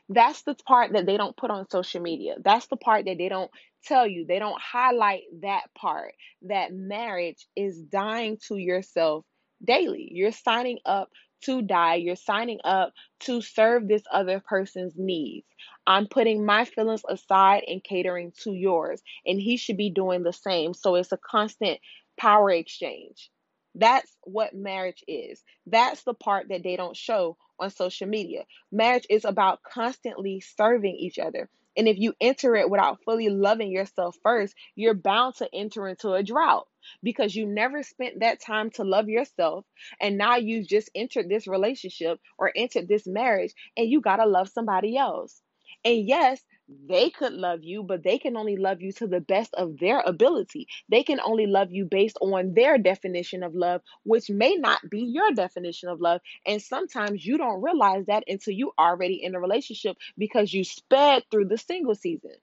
That's 0.09 0.41
the 0.43 0.55
part 0.55 0.93
that 0.93 1.05
they 1.05 1.17
don't 1.17 1.37
put 1.37 1.51
on 1.51 1.69
social 1.69 2.01
media. 2.01 2.35
That's 2.43 2.67
the 2.67 2.77
part 2.77 3.05
that 3.05 3.17
they 3.17 3.29
don't 3.29 3.51
tell 3.85 4.07
you. 4.07 4.25
They 4.25 4.39
don't 4.39 4.59
highlight 4.61 5.23
that 5.41 5.63
part 5.75 6.13
that 6.43 6.73
marriage 6.73 7.47
is 7.55 7.79
dying 7.79 8.37
to 8.47 8.57
yourself 8.57 9.25
daily. 9.63 10.09
You're 10.11 10.31
signing 10.31 10.79
up 10.85 11.09
to 11.45 11.61
die. 11.61 11.95
You're 11.95 12.15
signing 12.15 12.59
up 12.63 12.93
to 13.21 13.41
serve 13.41 13.87
this 13.87 14.03
other 14.11 14.39
person's 14.39 14.93
needs. 14.97 15.47
I'm 15.85 16.07
putting 16.07 16.45
my 16.45 16.65
feelings 16.65 17.01
aside 17.07 17.63
and 17.67 17.83
catering 17.83 18.31
to 18.43 18.53
yours, 18.53 19.01
and 19.25 19.39
he 19.39 19.57
should 19.57 19.77
be 19.77 19.89
doing 19.89 20.23
the 20.23 20.33
same. 20.33 20.73
So 20.73 20.95
it's 20.95 21.11
a 21.11 21.17
constant 21.17 21.79
power 22.17 22.49
exchange. 22.51 23.29
That's 23.75 24.15
what 24.23 24.53
marriage 24.55 25.03
is. 25.07 25.43
That's 25.67 26.03
the 26.03 26.13
part 26.13 26.49
that 26.49 26.63
they 26.63 26.75
don't 26.75 26.95
show 26.95 27.37
on 27.59 27.69
social 27.69 28.07
media. 28.07 28.45
Marriage 28.71 29.05
is 29.09 29.25
about 29.25 29.61
constantly 29.63 30.39
serving 30.41 30.95
each 30.95 31.19
other. 31.19 31.49
And 31.77 31.87
if 31.87 31.97
you 31.97 32.13
enter 32.21 32.55
it 32.55 32.69
without 32.69 32.99
fully 33.03 33.29
loving 33.29 33.71
yourself 33.71 34.15
first, 34.23 34.55
you're 34.75 34.93
bound 34.93 35.35
to 35.35 35.49
enter 35.53 35.87
into 35.87 36.13
a 36.13 36.23
drought. 36.23 36.67
because 37.01 37.35
you 37.35 37.45
never 37.45 37.83
spent 37.83 38.19
that 38.19 38.41
time 38.41 38.69
to 38.71 38.83
love 38.83 39.07
yourself. 39.09 39.65
And 40.01 40.17
now 40.17 40.35
you 40.37 40.65
just 40.65 40.89
entered 40.95 41.29
this 41.29 41.47
relationship 41.47 42.19
or 42.37 42.51
entered 42.55 42.87
this 42.87 43.07
marriage 43.07 43.53
and 43.77 43.89
you 43.89 44.01
got 44.01 44.17
to 44.17 44.25
love 44.25 44.49
somebody 44.49 44.97
else. 44.97 45.41
And 45.85 46.05
yes, 46.07 46.41
they 46.67 47.09
could 47.09 47.33
love 47.33 47.63
you, 47.63 47.83
but 47.83 48.03
they 48.03 48.17
can 48.17 48.35
only 48.37 48.55
love 48.57 48.81
you 48.81 48.91
to 48.93 49.07
the 49.07 49.19
best 49.19 49.53
of 49.55 49.77
their 49.79 49.99
ability. 49.99 50.67
They 50.89 51.03
can 51.03 51.19
only 51.19 51.45
love 51.45 51.71
you 51.71 51.85
based 51.85 52.17
on 52.21 52.53
their 52.53 52.77
definition 52.77 53.43
of 53.43 53.53
love, 53.53 53.81
which 54.03 54.29
may 54.29 54.55
not 54.55 54.79
be 54.89 55.01
your 55.01 55.31
definition 55.31 55.89
of 55.89 56.01
love. 56.01 56.21
And 56.45 56.61
sometimes 56.61 57.25
you 57.25 57.37
don't 57.37 57.61
realize 57.61 58.05
that 58.07 58.23
until 58.27 58.53
you 58.53 58.71
already 58.77 59.23
in 59.23 59.35
a 59.35 59.39
relationship 59.39 59.97
because 60.17 60.53
you 60.53 60.63
sped 60.63 61.23
through 61.29 61.47
the 61.47 61.57
single 61.57 61.95
season. 61.95 62.35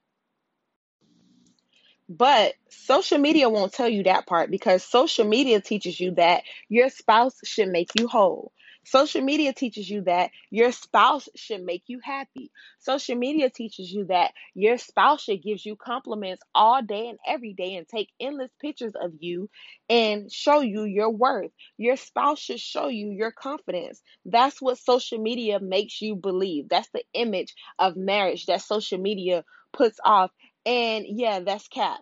But 2.09 2.55
social 2.69 3.17
media 3.17 3.49
won't 3.49 3.73
tell 3.73 3.87
you 3.89 4.03
that 4.03 4.27
part 4.27 4.51
because 4.51 4.83
social 4.83 5.25
media 5.25 5.61
teaches 5.61 5.99
you 5.99 6.11
that 6.15 6.43
your 6.67 6.89
spouse 6.89 7.39
should 7.45 7.69
make 7.69 7.89
you 7.97 8.07
whole. 8.07 8.51
Social 8.85 9.21
media 9.21 9.53
teaches 9.53 9.89
you 9.89 10.01
that 10.01 10.31
your 10.49 10.71
spouse 10.71 11.29
should 11.35 11.63
make 11.63 11.83
you 11.87 11.99
happy. 12.03 12.51
Social 12.79 13.15
media 13.15 13.49
teaches 13.49 13.91
you 13.91 14.05
that 14.05 14.31
your 14.53 14.77
spouse 14.77 15.23
should 15.23 15.43
give 15.43 15.59
you 15.65 15.75
compliments 15.75 16.41
all 16.55 16.81
day 16.81 17.07
and 17.09 17.19
every 17.25 17.53
day 17.53 17.75
and 17.75 17.87
take 17.87 18.09
endless 18.19 18.51
pictures 18.59 18.93
of 18.99 19.11
you 19.19 19.49
and 19.89 20.31
show 20.31 20.61
you 20.61 20.83
your 20.83 21.09
worth. 21.09 21.51
Your 21.77 21.95
spouse 21.95 22.39
should 22.39 22.59
show 22.59 22.87
you 22.87 23.11
your 23.11 23.31
confidence. 23.31 24.01
That's 24.25 24.61
what 24.61 24.79
social 24.79 25.19
media 25.19 25.59
makes 25.59 26.01
you 26.01 26.15
believe. 26.15 26.69
That's 26.69 26.89
the 26.93 27.03
image 27.13 27.53
of 27.79 27.95
marriage 27.95 28.47
that 28.47 28.61
social 28.61 28.97
media 28.97 29.43
puts 29.73 29.99
off 30.03 30.31
and 30.65 31.05
yeah, 31.07 31.39
that's 31.39 31.67
cap. 31.67 32.01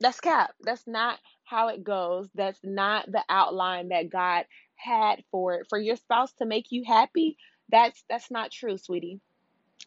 That's 0.00 0.20
cap. 0.20 0.52
That's 0.60 0.86
not 0.86 1.18
how 1.44 1.68
it 1.68 1.84
goes. 1.84 2.28
That's 2.34 2.58
not 2.64 3.10
the 3.10 3.22
outline 3.28 3.88
that 3.88 4.10
God 4.10 4.46
had 4.82 5.22
for 5.30 5.54
it. 5.54 5.66
For 5.68 5.78
your 5.78 5.96
spouse 5.96 6.32
to 6.34 6.46
make 6.46 6.66
you 6.70 6.84
happy, 6.86 7.36
that's 7.68 8.04
that's 8.08 8.30
not 8.30 8.50
true, 8.50 8.78
sweetie. 8.78 9.20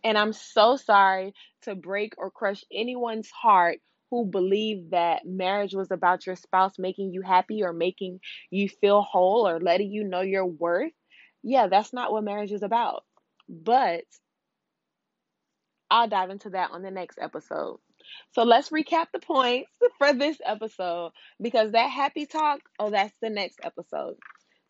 And 0.04 0.18
I'm 0.18 0.34
so 0.34 0.76
sorry 0.76 1.34
to 1.64 1.76
break 1.76 2.14
or 2.18 2.30
crush 2.30 2.64
anyone's 2.72 3.30
heart 3.30 3.80
who 4.12 4.26
believed 4.26 4.92
that 4.92 5.26
marriage 5.26 5.74
was 5.74 5.92
about 5.92 6.26
your 6.26 6.36
spouse 6.36 6.78
making 6.78 7.12
you 7.12 7.22
happy 7.22 7.64
or 7.64 7.74
making 7.74 8.20
you 8.50 8.70
feel 8.70 9.02
whole 9.02 9.48
or 9.48 9.60
letting 9.60 9.92
you 9.92 10.04
know 10.04 10.22
your 10.22 10.46
worth. 10.46 10.92
Yeah, 11.44 11.68
that's 11.68 11.94
not 11.94 12.12
what 12.12 12.24
marriage 12.24 12.52
is 12.52 12.64
about. 12.64 13.04
But 13.50 14.04
I'll 15.90 16.08
dive 16.08 16.30
into 16.30 16.52
that 16.52 16.72
on 16.72 16.82
the 16.82 16.92
next 16.92 17.20
episode. 17.20 17.80
So 18.32 18.44
let's 18.44 18.70
recap 18.70 19.08
the 19.14 19.20
points 19.20 19.72
for 19.98 20.14
this 20.14 20.38
episode 20.46 21.12
because 21.42 21.72
that 21.72 21.90
happy 21.90 22.26
talk, 22.26 22.60
oh, 22.80 22.90
that's 22.90 23.16
the 23.22 23.30
next 23.30 23.60
episode. 23.64 24.16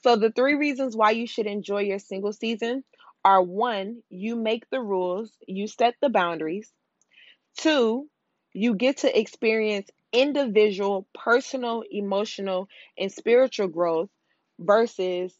So 0.05 0.15
the 0.15 0.29
three 0.29 0.53
reasons 0.53 0.95
why 0.95 1.09
you 1.09 1.25
should 1.25 1.47
enjoy 1.47 1.79
your 1.79 1.97
single 1.97 2.31
season 2.31 2.83
are 3.23 3.41
one, 3.41 4.03
you 4.11 4.35
make 4.35 4.69
the 4.69 4.79
rules, 4.79 5.35
you 5.47 5.65
set 5.65 5.95
the 5.99 6.09
boundaries. 6.09 6.71
Two, 7.57 8.07
you 8.53 8.75
get 8.75 8.97
to 8.97 9.19
experience 9.19 9.89
individual, 10.13 11.07
personal, 11.15 11.83
emotional, 11.89 12.69
and 12.99 13.11
spiritual 13.11 13.67
growth 13.67 14.11
versus 14.59 15.33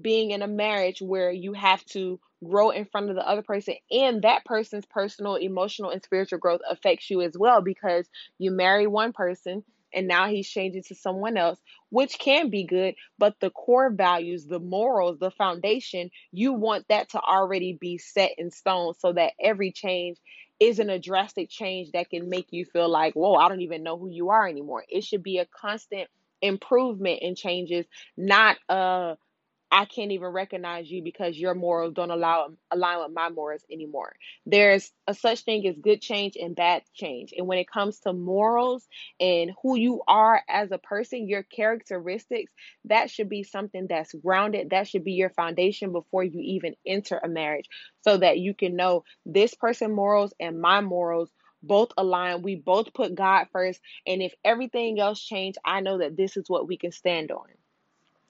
being 0.00 0.30
in 0.30 0.40
a 0.40 0.48
marriage 0.48 1.02
where 1.02 1.30
you 1.30 1.52
have 1.52 1.84
to 1.88 2.18
grow 2.42 2.70
in 2.70 2.86
front 2.86 3.10
of 3.10 3.14
the 3.14 3.28
other 3.28 3.42
person 3.42 3.74
and 3.90 4.22
that 4.22 4.42
person's 4.46 4.86
personal 4.86 5.34
emotional 5.34 5.90
and 5.90 6.02
spiritual 6.02 6.38
growth 6.38 6.62
affects 6.70 7.10
you 7.10 7.20
as 7.20 7.36
well 7.36 7.60
because 7.60 8.08
you 8.38 8.50
marry 8.52 8.86
one 8.86 9.12
person 9.12 9.62
and 9.94 10.08
now 10.08 10.28
he's 10.28 10.48
changing 10.48 10.82
to 10.82 10.94
someone 10.94 11.36
else 11.36 11.58
which 11.90 12.18
can 12.18 12.50
be 12.50 12.64
good 12.64 12.94
but 13.18 13.34
the 13.40 13.50
core 13.50 13.90
values 13.90 14.46
the 14.46 14.60
morals 14.60 15.18
the 15.18 15.30
foundation 15.30 16.10
you 16.32 16.52
want 16.52 16.86
that 16.88 17.08
to 17.10 17.20
already 17.20 17.76
be 17.80 17.98
set 17.98 18.30
in 18.38 18.50
stone 18.50 18.94
so 18.98 19.12
that 19.12 19.32
every 19.42 19.72
change 19.72 20.18
isn't 20.60 20.90
a 20.90 20.98
drastic 20.98 21.48
change 21.48 21.92
that 21.92 22.10
can 22.10 22.28
make 22.28 22.48
you 22.50 22.64
feel 22.64 22.88
like 22.88 23.14
whoa 23.14 23.34
i 23.34 23.48
don't 23.48 23.62
even 23.62 23.82
know 23.82 23.98
who 23.98 24.08
you 24.08 24.30
are 24.30 24.46
anymore. 24.48 24.84
It 24.88 25.04
should 25.04 25.22
be 25.22 25.38
a 25.38 25.46
constant 25.46 26.08
improvement 26.42 27.20
and 27.22 27.36
changes 27.36 27.86
not 28.16 28.56
a 28.68 29.16
I 29.70 29.84
can't 29.84 30.12
even 30.12 30.28
recognize 30.28 30.90
you 30.90 31.02
because 31.02 31.36
your 31.36 31.54
morals 31.54 31.92
don't 31.94 32.10
allow 32.10 32.48
align 32.70 33.00
with 33.02 33.12
my 33.12 33.28
morals 33.28 33.62
anymore. 33.70 34.14
There's 34.46 34.90
a 35.06 35.14
such 35.14 35.40
thing 35.42 35.66
as 35.66 35.76
good 35.78 36.00
change 36.00 36.36
and 36.40 36.56
bad 36.56 36.82
change. 36.94 37.34
And 37.36 37.46
when 37.46 37.58
it 37.58 37.70
comes 37.70 38.00
to 38.00 38.12
morals 38.14 38.88
and 39.20 39.52
who 39.62 39.76
you 39.78 40.02
are 40.08 40.42
as 40.48 40.72
a 40.72 40.78
person, 40.78 41.28
your 41.28 41.42
characteristics, 41.42 42.52
that 42.86 43.10
should 43.10 43.28
be 43.28 43.42
something 43.42 43.86
that's 43.88 44.14
grounded. 44.14 44.70
That 44.70 44.88
should 44.88 45.04
be 45.04 45.12
your 45.12 45.30
foundation 45.30 45.92
before 45.92 46.24
you 46.24 46.40
even 46.40 46.74
enter 46.86 47.20
a 47.22 47.28
marriage 47.28 47.68
so 48.02 48.16
that 48.16 48.38
you 48.38 48.54
can 48.54 48.74
know 48.76 49.04
this 49.26 49.54
person 49.54 49.92
morals 49.94 50.32
and 50.40 50.60
my 50.60 50.80
morals 50.80 51.30
both 51.62 51.90
align. 51.98 52.42
We 52.42 52.54
both 52.56 52.94
put 52.94 53.14
God 53.14 53.48
first. 53.52 53.80
And 54.06 54.22
if 54.22 54.32
everything 54.44 54.98
else 54.98 55.20
change, 55.20 55.56
I 55.64 55.80
know 55.80 55.98
that 55.98 56.16
this 56.16 56.36
is 56.38 56.48
what 56.48 56.68
we 56.68 56.78
can 56.78 56.92
stand 56.92 57.30
on. 57.32 57.46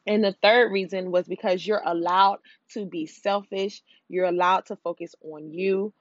And 0.09 0.25
the 0.25 0.35
third 0.43 0.73
reason 0.73 1.13
was 1.13 1.29
because 1.29 1.67
you're 1.67 1.83
allowed 1.85 2.39
to 2.73 2.87
be 2.87 3.07
selfish. 3.07 3.83
You're 4.09 4.27
allowed 4.27 4.67
to 4.67 4.77
focus 4.77 5.15
on 5.23 5.53
you. 5.53 5.95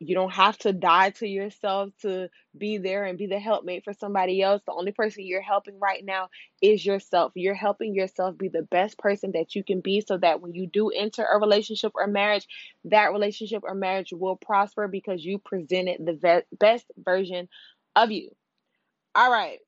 You 0.00 0.14
don't 0.14 0.34
have 0.34 0.58
to 0.58 0.72
die 0.74 1.10
to 1.12 1.26
yourself 1.26 1.90
to 2.02 2.28
be 2.56 2.78
there 2.78 3.04
and 3.04 3.18
be 3.18 3.26
the 3.26 3.40
helpmate 3.40 3.84
for 3.84 3.94
somebody 3.94 4.42
else. 4.42 4.62
The 4.66 4.74
only 4.74 4.92
person 4.92 5.24
you're 5.26 5.42
helping 5.42 5.80
right 5.80 6.04
now 6.04 6.28
is 6.62 6.84
yourself. 6.84 7.32
You're 7.36 7.54
helping 7.54 7.94
yourself 7.94 8.36
be 8.36 8.48
the 8.48 8.62
best 8.62 8.98
person 8.98 9.32
that 9.32 9.54
you 9.54 9.64
can 9.64 9.80
be 9.80 10.02
so 10.06 10.18
that 10.18 10.42
when 10.42 10.52
you 10.54 10.66
do 10.66 10.90
enter 10.90 11.24
a 11.24 11.40
relationship 11.40 11.92
or 11.94 12.06
marriage, 12.06 12.46
that 12.84 13.12
relationship 13.12 13.62
or 13.64 13.74
marriage 13.74 14.12
will 14.12 14.36
prosper 14.36 14.88
because 14.88 15.24
you 15.24 15.38
presented 15.38 16.04
the 16.04 16.44
best 16.58 16.86
version 16.98 17.48
of 17.96 18.10
you. 18.10 18.30
All 19.14 19.30
right. 19.32 19.60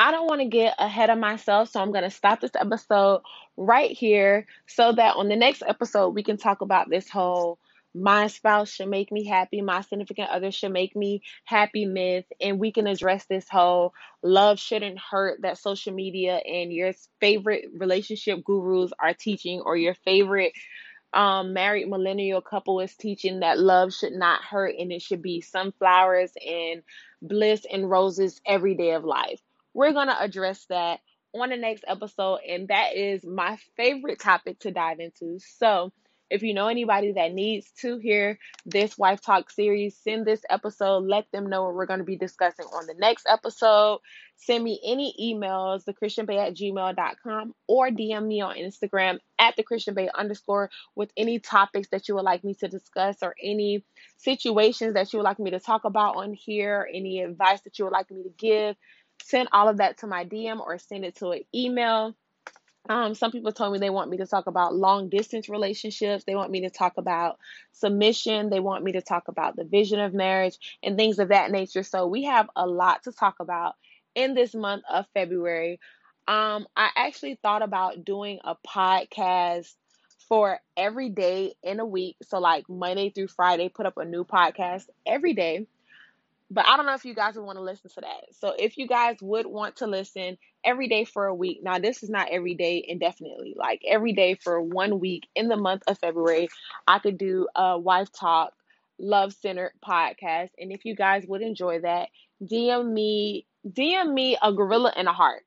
I 0.00 0.12
don't 0.12 0.26
want 0.26 0.40
to 0.40 0.46
get 0.46 0.76
ahead 0.78 1.10
of 1.10 1.18
myself, 1.18 1.68
so 1.68 1.78
I'm 1.78 1.92
going 1.92 2.04
to 2.04 2.10
stop 2.10 2.40
this 2.40 2.52
episode 2.58 3.20
right 3.58 3.90
here 3.90 4.46
so 4.66 4.92
that 4.92 5.16
on 5.16 5.28
the 5.28 5.36
next 5.36 5.62
episode 5.68 6.14
we 6.14 6.22
can 6.22 6.38
talk 6.38 6.62
about 6.62 6.88
this 6.88 7.10
whole 7.10 7.58
my 7.94 8.28
spouse 8.28 8.70
should 8.70 8.88
make 8.88 9.12
me 9.12 9.26
happy, 9.26 9.60
my 9.60 9.82
significant 9.82 10.30
other 10.30 10.52
should 10.52 10.72
make 10.72 10.96
me 10.96 11.20
happy 11.44 11.84
myth, 11.84 12.24
and 12.40 12.58
we 12.58 12.72
can 12.72 12.86
address 12.86 13.26
this 13.26 13.46
whole 13.46 13.92
love 14.22 14.58
shouldn't 14.58 14.98
hurt 14.98 15.42
that 15.42 15.58
social 15.58 15.92
media 15.92 16.36
and 16.36 16.72
your 16.72 16.92
favorite 17.20 17.66
relationship 17.76 18.42
gurus 18.42 18.92
are 18.98 19.12
teaching, 19.12 19.60
or 19.60 19.76
your 19.76 19.94
favorite 20.06 20.54
um, 21.12 21.52
married 21.52 21.90
millennial 21.90 22.40
couple 22.40 22.80
is 22.80 22.94
teaching 22.94 23.40
that 23.40 23.58
love 23.58 23.92
should 23.92 24.14
not 24.14 24.40
hurt 24.44 24.76
and 24.78 24.92
it 24.92 25.02
should 25.02 25.20
be 25.20 25.42
sunflowers 25.42 26.32
and 26.36 26.82
bliss 27.20 27.66
and 27.70 27.90
roses 27.90 28.40
every 28.46 28.74
day 28.74 28.92
of 28.92 29.04
life. 29.04 29.42
We're 29.74 29.92
going 29.92 30.08
to 30.08 30.20
address 30.20 30.64
that 30.68 31.00
on 31.34 31.50
the 31.50 31.56
next 31.56 31.84
episode, 31.86 32.40
and 32.48 32.68
that 32.68 32.96
is 32.96 33.24
my 33.24 33.58
favorite 33.76 34.20
topic 34.20 34.58
to 34.60 34.70
dive 34.70 34.98
into. 35.00 35.38
So, 35.58 35.92
if 36.30 36.44
you 36.44 36.54
know 36.54 36.68
anybody 36.68 37.12
that 37.12 37.34
needs 37.34 37.68
to 37.80 37.98
hear 37.98 38.38
this 38.64 38.96
Wife 38.96 39.20
Talk 39.20 39.50
series, 39.50 39.96
send 39.96 40.24
this 40.24 40.42
episode. 40.48 41.04
Let 41.04 41.26
them 41.32 41.50
know 41.50 41.64
what 41.64 41.74
we're 41.74 41.86
going 41.86 41.98
to 41.98 42.04
be 42.04 42.16
discussing 42.16 42.66
on 42.66 42.86
the 42.86 42.94
next 42.94 43.26
episode. 43.28 43.98
Send 44.36 44.62
me 44.62 44.80
any 44.86 45.12
emails, 45.20 45.84
thechristianbae 45.84 46.46
at 46.46 46.54
gmail.com, 46.54 47.54
or 47.66 47.88
DM 47.88 48.26
me 48.26 48.40
on 48.42 48.56
Instagram 48.56 49.18
at 49.40 49.56
thechristianbae 49.56 50.08
underscore 50.14 50.70
with 50.94 51.10
any 51.16 51.40
topics 51.40 51.88
that 51.88 52.08
you 52.08 52.14
would 52.14 52.24
like 52.24 52.44
me 52.44 52.54
to 52.54 52.68
discuss 52.68 53.16
or 53.22 53.34
any 53.42 53.84
situations 54.16 54.94
that 54.94 55.12
you 55.12 55.18
would 55.18 55.24
like 55.24 55.40
me 55.40 55.50
to 55.50 55.60
talk 55.60 55.84
about 55.84 56.16
on 56.16 56.32
here, 56.32 56.88
any 56.94 57.22
advice 57.22 57.60
that 57.62 57.78
you 57.78 57.84
would 57.84 57.92
like 57.92 58.10
me 58.10 58.22
to 58.22 58.30
give 58.38 58.76
send 59.24 59.48
all 59.52 59.68
of 59.68 59.78
that 59.78 59.98
to 59.98 60.06
my 60.06 60.24
DM 60.24 60.60
or 60.60 60.78
send 60.78 61.04
it 61.04 61.16
to 61.16 61.30
an 61.30 61.42
email. 61.54 62.14
Um, 62.88 63.14
some 63.14 63.30
people 63.30 63.52
told 63.52 63.72
me 63.72 63.78
they 63.78 63.90
want 63.90 64.10
me 64.10 64.16
to 64.18 64.26
talk 64.26 64.46
about 64.46 64.74
long 64.74 65.08
distance 65.10 65.48
relationships. 65.48 66.24
They 66.24 66.34
want 66.34 66.50
me 66.50 66.62
to 66.62 66.70
talk 66.70 66.94
about 66.96 67.38
submission. 67.72 68.50
They 68.50 68.60
want 68.60 68.82
me 68.82 68.92
to 68.92 69.02
talk 69.02 69.28
about 69.28 69.54
the 69.56 69.64
vision 69.64 70.00
of 70.00 70.14
marriage 70.14 70.58
and 70.82 70.96
things 70.96 71.18
of 71.18 71.28
that 71.28 71.50
nature. 71.50 71.82
So 71.82 72.06
we 72.06 72.24
have 72.24 72.48
a 72.56 72.66
lot 72.66 73.04
to 73.04 73.12
talk 73.12 73.36
about 73.38 73.74
in 74.14 74.34
this 74.34 74.54
month 74.54 74.82
of 74.90 75.06
February. 75.14 75.78
Um, 76.26 76.66
I 76.76 76.90
actually 76.96 77.38
thought 77.42 77.62
about 77.62 78.04
doing 78.04 78.40
a 78.44 78.56
podcast 78.66 79.74
for 80.28 80.60
every 80.76 81.10
day 81.10 81.54
in 81.62 81.80
a 81.80 81.86
week. 81.86 82.16
So 82.22 82.38
like 82.38 82.68
Monday 82.68 83.10
through 83.10 83.28
Friday, 83.28 83.68
put 83.68 83.86
up 83.86 83.98
a 83.98 84.04
new 84.04 84.24
podcast 84.24 84.84
every 85.06 85.34
day. 85.34 85.66
But 86.50 86.66
I 86.66 86.76
don't 86.76 86.86
know 86.86 86.94
if 86.94 87.04
you 87.04 87.14
guys 87.14 87.36
would 87.36 87.44
want 87.44 87.58
to 87.58 87.62
listen 87.62 87.90
to 87.90 88.00
that. 88.00 88.24
So 88.32 88.54
if 88.58 88.76
you 88.76 88.88
guys 88.88 89.18
would 89.22 89.46
want 89.46 89.76
to 89.76 89.86
listen 89.86 90.36
every 90.64 90.88
day 90.88 91.04
for 91.04 91.26
a 91.26 91.34
week, 91.34 91.60
now 91.62 91.78
this 91.78 92.02
is 92.02 92.10
not 92.10 92.28
every 92.30 92.54
day 92.54 92.84
indefinitely, 92.86 93.54
like 93.56 93.82
every 93.86 94.12
day 94.12 94.34
for 94.34 94.60
one 94.60 94.98
week 94.98 95.28
in 95.36 95.48
the 95.48 95.56
month 95.56 95.82
of 95.86 95.98
February, 95.98 96.48
I 96.88 96.98
could 96.98 97.18
do 97.18 97.46
a 97.54 97.78
wife 97.78 98.10
talk 98.12 98.52
love 98.98 99.32
centered 99.32 99.72
podcast. 99.84 100.50
And 100.58 100.72
if 100.72 100.84
you 100.84 100.94
guys 100.94 101.24
would 101.26 101.42
enjoy 101.42 101.80
that, 101.80 102.08
DM 102.42 102.92
me, 102.92 103.46
DM 103.66 104.12
me 104.12 104.36
a 104.42 104.52
gorilla 104.52 104.92
and 104.96 105.08
a 105.08 105.12
heart. 105.12 105.42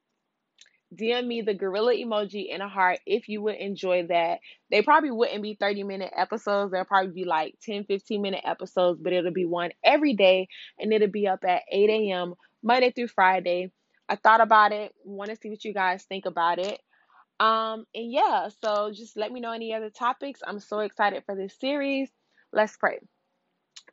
DM 0.95 1.27
me 1.27 1.41
the 1.41 1.53
gorilla 1.53 1.93
emoji 1.93 2.53
and 2.53 2.61
a 2.61 2.67
heart 2.67 2.99
if 3.05 3.27
you 3.27 3.41
would 3.41 3.55
enjoy 3.55 4.07
that. 4.07 4.39
They 4.71 4.81
probably 4.81 5.11
wouldn't 5.11 5.41
be 5.41 5.55
30 5.59 5.83
minute 5.83 6.11
episodes. 6.15 6.71
They'll 6.71 6.85
probably 6.85 7.11
be 7.11 7.25
like 7.25 7.55
10, 7.61 7.85
15 7.85 8.21
minute 8.21 8.41
episodes, 8.43 8.99
but 9.01 9.13
it'll 9.13 9.31
be 9.31 9.45
one 9.45 9.71
every 9.83 10.13
day 10.13 10.47
and 10.79 10.93
it'll 10.93 11.07
be 11.07 11.27
up 11.27 11.43
at 11.45 11.63
8 11.71 11.89
a.m. 11.89 12.35
Monday 12.61 12.91
through 12.91 13.07
Friday. 13.09 13.71
I 14.09 14.15
thought 14.15 14.41
about 14.41 14.71
it, 14.71 14.93
want 15.03 15.29
to 15.31 15.37
see 15.37 15.49
what 15.49 15.63
you 15.63 15.73
guys 15.73 16.03
think 16.03 16.25
about 16.25 16.59
it. 16.59 16.79
Um, 17.39 17.85
and 17.95 18.11
yeah, 18.11 18.49
so 18.63 18.91
just 18.93 19.17
let 19.17 19.31
me 19.31 19.39
know 19.39 19.51
any 19.51 19.73
other 19.73 19.89
topics. 19.89 20.41
I'm 20.45 20.59
so 20.59 20.79
excited 20.79 21.23
for 21.25 21.35
this 21.35 21.57
series. 21.59 22.09
Let's 22.51 22.77
pray. 22.77 22.99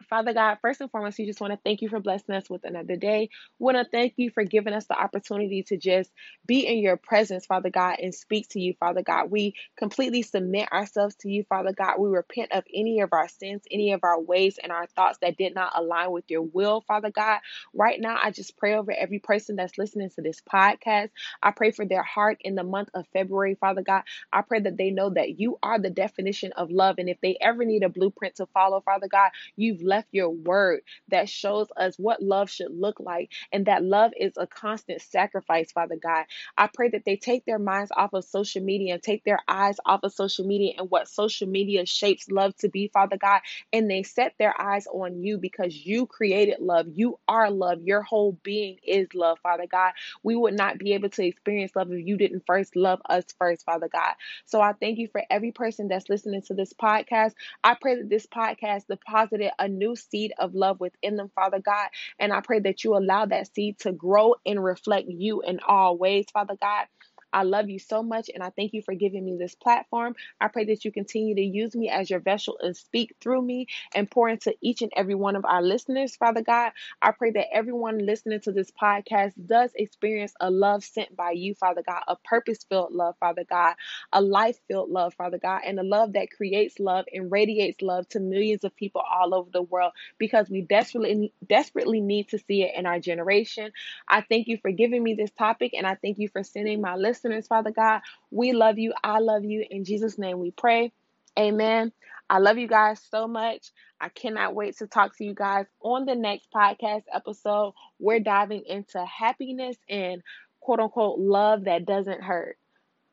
Father 0.08 0.32
God, 0.32 0.58
first 0.62 0.80
and 0.80 0.90
foremost, 0.90 1.18
we 1.18 1.26
just 1.26 1.40
want 1.40 1.52
to 1.52 1.58
thank 1.64 1.82
you 1.82 1.88
for 1.88 2.00
blessing 2.00 2.34
us 2.34 2.48
with 2.48 2.64
another 2.64 2.96
day. 2.96 3.28
We 3.58 3.64
want 3.64 3.76
to 3.76 3.84
thank 3.90 4.14
you 4.16 4.30
for 4.30 4.44
giving 4.44 4.72
us 4.72 4.86
the 4.86 4.98
opportunity 4.98 5.62
to 5.64 5.76
just 5.76 6.10
be 6.46 6.66
in 6.66 6.78
your 6.78 6.96
presence, 6.96 7.46
Father 7.46 7.70
God, 7.70 7.96
and 8.00 8.14
speak 8.14 8.48
to 8.50 8.60
you, 8.60 8.74
Father 8.80 9.02
God. 9.02 9.30
We 9.30 9.54
completely 9.76 10.22
submit 10.22 10.72
ourselves 10.72 11.14
to 11.16 11.30
you, 11.30 11.44
Father 11.44 11.72
God. 11.72 11.98
We 11.98 12.08
repent 12.08 12.52
of 12.52 12.64
any 12.74 13.00
of 13.00 13.12
our 13.12 13.28
sins, 13.28 13.62
any 13.70 13.92
of 13.92 14.00
our 14.02 14.20
ways, 14.20 14.58
and 14.62 14.72
our 14.72 14.86
thoughts 14.86 15.18
that 15.22 15.36
did 15.36 15.54
not 15.54 15.72
align 15.76 16.10
with 16.10 16.24
your 16.28 16.42
will, 16.42 16.80
Father 16.82 17.10
God. 17.10 17.40
Right 17.74 18.00
now, 18.00 18.18
I 18.22 18.30
just 18.30 18.56
pray 18.56 18.74
over 18.74 18.92
every 18.92 19.18
person 19.18 19.56
that's 19.56 19.78
listening 19.78 20.10
to 20.10 20.22
this 20.22 20.40
podcast. 20.40 21.10
I 21.42 21.50
pray 21.52 21.70
for 21.70 21.84
their 21.84 22.02
heart 22.02 22.38
in 22.40 22.54
the 22.54 22.64
month 22.64 22.90
of 22.94 23.06
February, 23.12 23.56
Father 23.60 23.82
God. 23.82 24.02
I 24.32 24.42
pray 24.42 24.60
that 24.60 24.76
they 24.76 24.90
know 24.90 25.10
that 25.10 25.38
you 25.38 25.58
are 25.62 25.78
the 25.78 25.90
definition 25.90 26.52
of 26.52 26.70
love. 26.70 26.96
And 26.98 27.08
if 27.08 27.20
they 27.20 27.36
ever 27.40 27.64
need 27.64 27.82
a 27.82 27.88
blueprint 27.88 28.36
to 28.36 28.46
follow, 28.46 28.80
Father 28.80 29.08
God, 29.08 29.30
you've 29.56 29.82
left 29.90 30.08
your 30.12 30.30
word 30.30 30.80
that 31.08 31.28
shows 31.28 31.68
us 31.76 31.96
what 31.98 32.22
love 32.22 32.50
should 32.50 32.72
look 32.72 33.00
like 33.00 33.30
and 33.52 33.66
that 33.66 33.84
love 33.84 34.12
is 34.18 34.34
a 34.36 34.46
constant 34.46 35.02
sacrifice, 35.02 35.72
Father 35.72 35.96
God. 36.02 36.26
I 36.56 36.68
pray 36.72 36.90
that 36.90 37.04
they 37.04 37.16
take 37.16 37.44
their 37.44 37.58
minds 37.58 37.90
off 37.96 38.12
of 38.14 38.24
social 38.24 38.62
media 38.62 38.94
and 38.94 39.02
take 39.02 39.24
their 39.24 39.40
eyes 39.48 39.76
off 39.86 40.00
of 40.04 40.12
social 40.12 40.46
media 40.46 40.74
and 40.78 40.90
what 40.90 41.08
social 41.08 41.48
media 41.48 41.86
shapes 41.86 42.30
love 42.30 42.56
to 42.58 42.68
be, 42.68 42.88
Father 42.92 43.18
God, 43.18 43.40
and 43.72 43.90
they 43.90 44.04
set 44.04 44.34
their 44.38 44.58
eyes 44.60 44.86
on 44.86 45.22
you 45.22 45.38
because 45.38 45.74
you 45.74 46.06
created 46.06 46.60
love. 46.60 46.86
You 46.94 47.18
are 47.28 47.50
love. 47.50 47.82
Your 47.82 48.02
whole 48.02 48.38
being 48.42 48.78
is 48.86 49.08
love, 49.14 49.38
Father 49.42 49.66
God. 49.70 49.92
We 50.22 50.36
would 50.36 50.54
not 50.54 50.78
be 50.78 50.94
able 50.94 51.10
to 51.10 51.26
experience 51.26 51.72
love 51.76 51.92
if 51.92 52.06
you 52.06 52.16
didn't 52.16 52.46
first 52.46 52.76
love 52.76 53.00
us 53.08 53.24
first, 53.38 53.64
Father 53.64 53.88
God. 53.88 54.14
So 54.46 54.60
I 54.60 54.74
thank 54.74 54.98
you 54.98 55.08
for 55.08 55.22
every 55.30 55.52
person 55.52 55.88
that's 55.88 56.08
listening 56.08 56.42
to 56.42 56.54
this 56.54 56.72
podcast. 56.72 57.32
I 57.64 57.76
pray 57.80 57.96
that 57.96 58.08
this 58.10 58.26
podcast 58.26 58.86
deposited 58.88 59.52
a 59.58 59.68
new 59.80 59.96
seed 59.96 60.34
of 60.38 60.54
love 60.54 60.80
within 60.80 61.16
them, 61.16 61.32
Father 61.34 61.60
God. 61.60 61.88
And 62.20 62.32
I 62.32 62.42
pray 62.42 62.60
that 62.60 62.84
you 62.84 62.96
allow 62.98 63.26
that 63.26 63.54
seed 63.54 63.80
to 63.80 63.92
grow 63.92 64.36
and 64.46 64.64
reflect 64.64 65.08
you 65.10 65.42
in 65.42 65.60
all 65.68 65.98
ways, 65.98 66.26
Father 66.32 66.56
God. 66.62 66.86
I 67.32 67.42
love 67.42 67.68
you 67.70 67.78
so 67.78 68.02
much 68.02 68.30
and 68.32 68.42
I 68.42 68.50
thank 68.50 68.72
you 68.74 68.82
for 68.82 68.94
giving 68.94 69.24
me 69.24 69.36
this 69.36 69.54
platform. 69.54 70.14
I 70.40 70.48
pray 70.48 70.64
that 70.66 70.84
you 70.84 70.92
continue 70.92 71.34
to 71.34 71.42
use 71.42 71.74
me 71.74 71.88
as 71.88 72.10
your 72.10 72.20
vessel 72.20 72.58
and 72.60 72.76
speak 72.76 73.16
through 73.20 73.42
me 73.42 73.66
and 73.94 74.10
pour 74.10 74.28
into 74.28 74.54
each 74.60 74.82
and 74.82 74.92
every 74.96 75.14
one 75.14 75.36
of 75.36 75.44
our 75.44 75.62
listeners, 75.62 76.16
Father 76.16 76.42
God. 76.42 76.72
I 77.02 77.12
pray 77.12 77.30
that 77.32 77.52
everyone 77.52 77.98
listening 78.04 78.40
to 78.40 78.52
this 78.52 78.70
podcast 78.70 79.32
does 79.46 79.70
experience 79.74 80.32
a 80.40 80.50
love 80.50 80.84
sent 80.84 81.16
by 81.16 81.32
you, 81.32 81.54
Father 81.54 81.82
God, 81.86 82.02
a 82.08 82.16
purpose 82.16 82.64
filled 82.68 82.92
love, 82.92 83.16
Father 83.20 83.44
God, 83.48 83.74
a 84.12 84.20
life 84.20 84.58
filled 84.68 84.90
love, 84.90 85.14
Father 85.14 85.38
God, 85.38 85.62
and 85.64 85.78
a 85.78 85.82
love 85.82 86.14
that 86.14 86.30
creates 86.30 86.78
love 86.78 87.04
and 87.12 87.30
radiates 87.30 87.82
love 87.82 88.08
to 88.10 88.20
millions 88.20 88.64
of 88.64 88.74
people 88.76 89.02
all 89.02 89.34
over 89.34 89.50
the 89.52 89.62
world 89.62 89.92
because 90.18 90.48
we 90.48 90.62
desperately 90.62 91.32
desperately 91.46 92.00
need 92.00 92.28
to 92.28 92.38
see 92.38 92.62
it 92.62 92.74
in 92.76 92.86
our 92.86 92.98
generation. 92.98 93.72
I 94.08 94.20
thank 94.22 94.48
you 94.48 94.58
for 94.58 94.70
giving 94.70 95.02
me 95.02 95.14
this 95.14 95.30
topic 95.30 95.72
and 95.74 95.86
I 95.86 95.94
thank 95.94 96.18
you 96.18 96.28
for 96.28 96.42
sending 96.42 96.80
my 96.80 96.96
listeners, 96.96 97.19
Father 97.46 97.70
God. 97.70 98.00
We 98.30 98.52
love 98.52 98.78
you. 98.78 98.92
I 99.02 99.18
love 99.18 99.44
you. 99.44 99.64
In 99.70 99.84
Jesus' 99.84 100.18
name 100.18 100.38
we 100.38 100.50
pray. 100.50 100.92
Amen. 101.38 101.92
I 102.28 102.38
love 102.38 102.58
you 102.58 102.68
guys 102.68 103.00
so 103.10 103.26
much. 103.26 103.70
I 104.00 104.08
cannot 104.08 104.54
wait 104.54 104.78
to 104.78 104.86
talk 104.86 105.16
to 105.16 105.24
you 105.24 105.34
guys 105.34 105.66
on 105.80 106.06
the 106.06 106.14
next 106.14 106.48
podcast 106.54 107.02
episode. 107.12 107.74
We're 107.98 108.20
diving 108.20 108.62
into 108.66 109.04
happiness 109.04 109.76
and 109.88 110.22
quote 110.60 110.80
unquote 110.80 111.18
love 111.18 111.64
that 111.64 111.86
doesn't 111.86 112.22
hurt. 112.22 112.56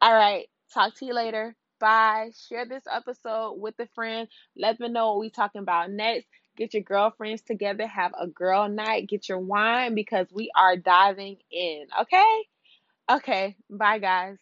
All 0.01 0.13
right. 0.13 0.47
Talk 0.73 0.95
to 0.97 1.05
you 1.05 1.13
later. 1.13 1.55
Bye. 1.79 2.31
Share 2.47 2.65
this 2.65 2.83
episode 2.91 3.53
with 3.53 3.75
a 3.79 3.87
friend. 3.95 4.27
Let 4.55 4.77
them 4.77 4.93
know 4.93 5.07
what 5.07 5.19
we're 5.19 5.29
talking 5.29 5.61
about 5.61 5.91
next. 5.91 6.27
Get 6.55 6.73
your 6.73 6.83
girlfriends 6.83 7.41
together. 7.41 7.87
Have 7.87 8.13
a 8.19 8.27
girl 8.27 8.67
night. 8.67 9.07
Get 9.07 9.29
your 9.29 9.39
wine 9.39 9.95
because 9.95 10.27
we 10.31 10.51
are 10.55 10.75
diving 10.75 11.37
in. 11.51 11.85
Okay? 12.01 12.47
Okay. 13.09 13.55
Bye, 13.69 13.99
guys. 13.99 14.37